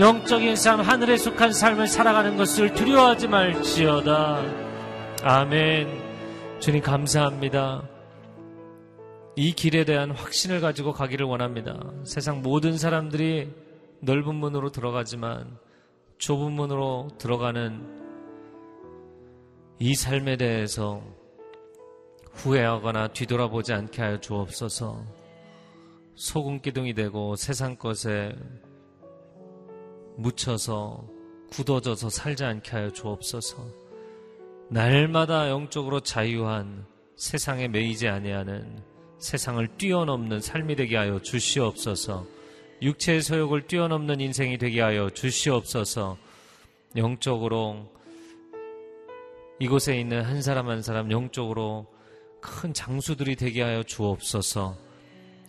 영적인 0.00 0.56
삶, 0.56 0.80
하늘에 0.80 1.16
속한 1.16 1.52
삶을 1.52 1.86
살아가는 1.86 2.36
것을 2.36 2.72
두려워하지 2.72 3.28
말지어다. 3.28 4.42
아멘. 5.22 6.02
주님 6.60 6.80
감사합니다. 6.80 7.82
이 9.36 9.52
길에 9.52 9.84
대한 9.84 10.10
확신을 10.10 10.60
가지고 10.60 10.92
가기를 10.92 11.26
원합니다. 11.26 11.78
세상 12.04 12.42
모든 12.42 12.78
사람들이 12.78 13.50
넓은 14.00 14.34
문으로 14.34 14.70
들어가지만 14.70 15.58
좁은 16.18 16.52
문으로 16.52 17.08
들어가는 17.18 18.01
이 19.78 19.94
삶에 19.94 20.36
대해서 20.36 21.02
후회하거나 22.32 23.08
뒤돌아보지 23.08 23.72
않게 23.72 24.00
하여 24.00 24.20
주옵소서. 24.20 25.04
소금 26.14 26.60
기둥이 26.60 26.94
되고 26.94 27.36
세상 27.36 27.76
것에 27.76 28.34
묻혀서 30.16 31.08
굳어져서 31.50 32.10
살지 32.10 32.44
않게 32.44 32.70
하여 32.70 32.90
주옵소서. 32.90 33.66
날마다 34.70 35.50
영적으로 35.50 36.00
자유한 36.00 36.86
세상에 37.16 37.68
매이지 37.68 38.08
아니하는 38.08 38.82
세상을 39.18 39.66
뛰어넘는 39.76 40.40
삶이 40.40 40.76
되게 40.76 40.96
하여 40.96 41.20
주시옵소서. 41.20 42.26
육체의 42.80 43.22
소욕을 43.22 43.66
뛰어넘는 43.66 44.20
인생이 44.20 44.58
되게 44.58 44.80
하여 44.80 45.10
주시옵소서. 45.10 46.16
영적으로 46.96 47.92
이곳에 49.62 49.96
있는 49.96 50.22
한 50.22 50.42
사람 50.42 50.68
한 50.68 50.82
사람 50.82 51.12
영적으로 51.12 51.86
큰 52.40 52.74
장수들이 52.74 53.36
되게 53.36 53.62
하여 53.62 53.84
주옵소서. 53.84 54.76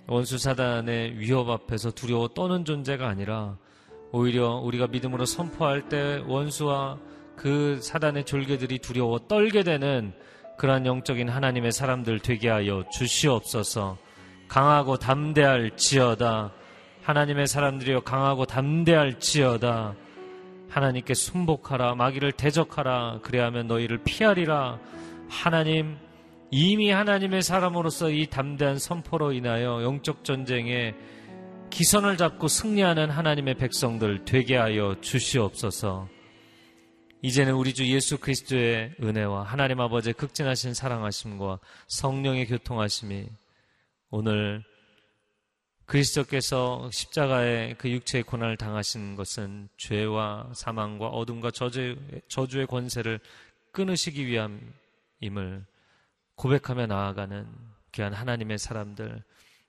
원수 0.05 0.37
사단의 0.37 1.17
위협 1.17 1.49
앞에서 1.49 1.89
두려워 1.89 2.27
떠는 2.27 2.63
존재가 2.63 3.07
아니라 3.07 3.57
오히려 4.11 4.57
우리가 4.57 4.85
믿음으로 4.85 5.25
선포할 5.25 5.89
때 5.89 6.21
원수와 6.27 6.99
그 7.35 7.81
사단의 7.81 8.25
졸개들이 8.25 8.77
두려워 8.77 9.17
떨게 9.17 9.63
되는 9.63 10.13
그러한 10.59 10.85
영적인 10.85 11.27
하나님의 11.27 11.71
사람들 11.71 12.19
되게 12.19 12.49
하여 12.49 12.83
주시옵소서. 12.91 13.97
강하고 14.47 14.97
담대할 14.97 15.75
지어다. 15.75 16.53
하나님의 17.01 17.47
사람들이여 17.47 18.01
강하고 18.01 18.45
담대할 18.45 19.19
지어다. 19.19 19.95
하나님께 20.73 21.13
순복하라 21.13 21.93
마귀를 21.93 22.31
대적하라 22.31 23.19
그래야하면 23.21 23.67
너희를 23.67 23.99
피하리라 24.03 24.79
하나님 25.29 25.97
이미 26.49 26.89
하나님의 26.89 27.43
사람으로서 27.43 28.09
이 28.09 28.25
담대한 28.25 28.79
선포로 28.79 29.33
인하여 29.33 29.83
영적 29.83 30.23
전쟁에 30.23 30.95
기선을 31.69 32.17
잡고 32.17 32.47
승리하는 32.47 33.11
하나님의 33.11 33.55
백성들 33.55 34.25
되게 34.25 34.57
하여 34.57 34.95
주시옵소서. 35.01 36.07
이제는 37.21 37.53
우리 37.53 37.73
주 37.73 37.87
예수 37.87 38.19
그리스도의 38.19 38.95
은혜와 39.01 39.43
하나님 39.43 39.79
아버지의 39.79 40.13
극진하신 40.13 40.73
사랑하심과 40.73 41.59
성령의 41.87 42.47
교통하심이 42.47 43.27
오늘 44.11 44.63
그리스도께서 45.85 46.89
십자가의 46.91 47.75
그 47.77 47.89
육체의 47.89 48.23
고난을 48.23 48.57
당하신 48.57 49.15
것은 49.15 49.69
죄와 49.77 50.51
사망과 50.55 51.07
어둠과 51.07 51.51
저주, 51.51 51.97
저주의 52.27 52.65
권세를 52.65 53.19
끊으시기 53.71 54.25
위함임을 54.25 55.65
고백하며 56.35 56.87
나아가는 56.87 57.47
귀한 57.91 58.13
하나님의 58.13 58.57
사람들, 58.57 59.23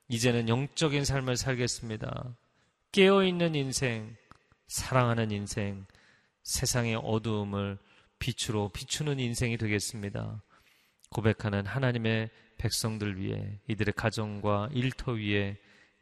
이제는 0.07 0.49
영적인 0.49 1.05
삶을 1.05 1.35
살겠습니다. 1.37 2.35
깨어있는 2.91 3.55
인생, 3.55 4.15
사랑하는 4.67 5.31
인생, 5.31 5.85
세상의 6.43 6.95
어두움을 7.03 7.77
빛으로 8.19 8.69
비추는 8.69 9.19
인생이 9.19 9.57
되겠습니다. 9.57 10.41
고백하는 11.09 11.65
하나님의 11.65 12.29
백성들 12.57 13.19
위해 13.19 13.59
이들의 13.67 13.93
가정과 13.95 14.69
일터 14.73 15.13
위에 15.13 15.57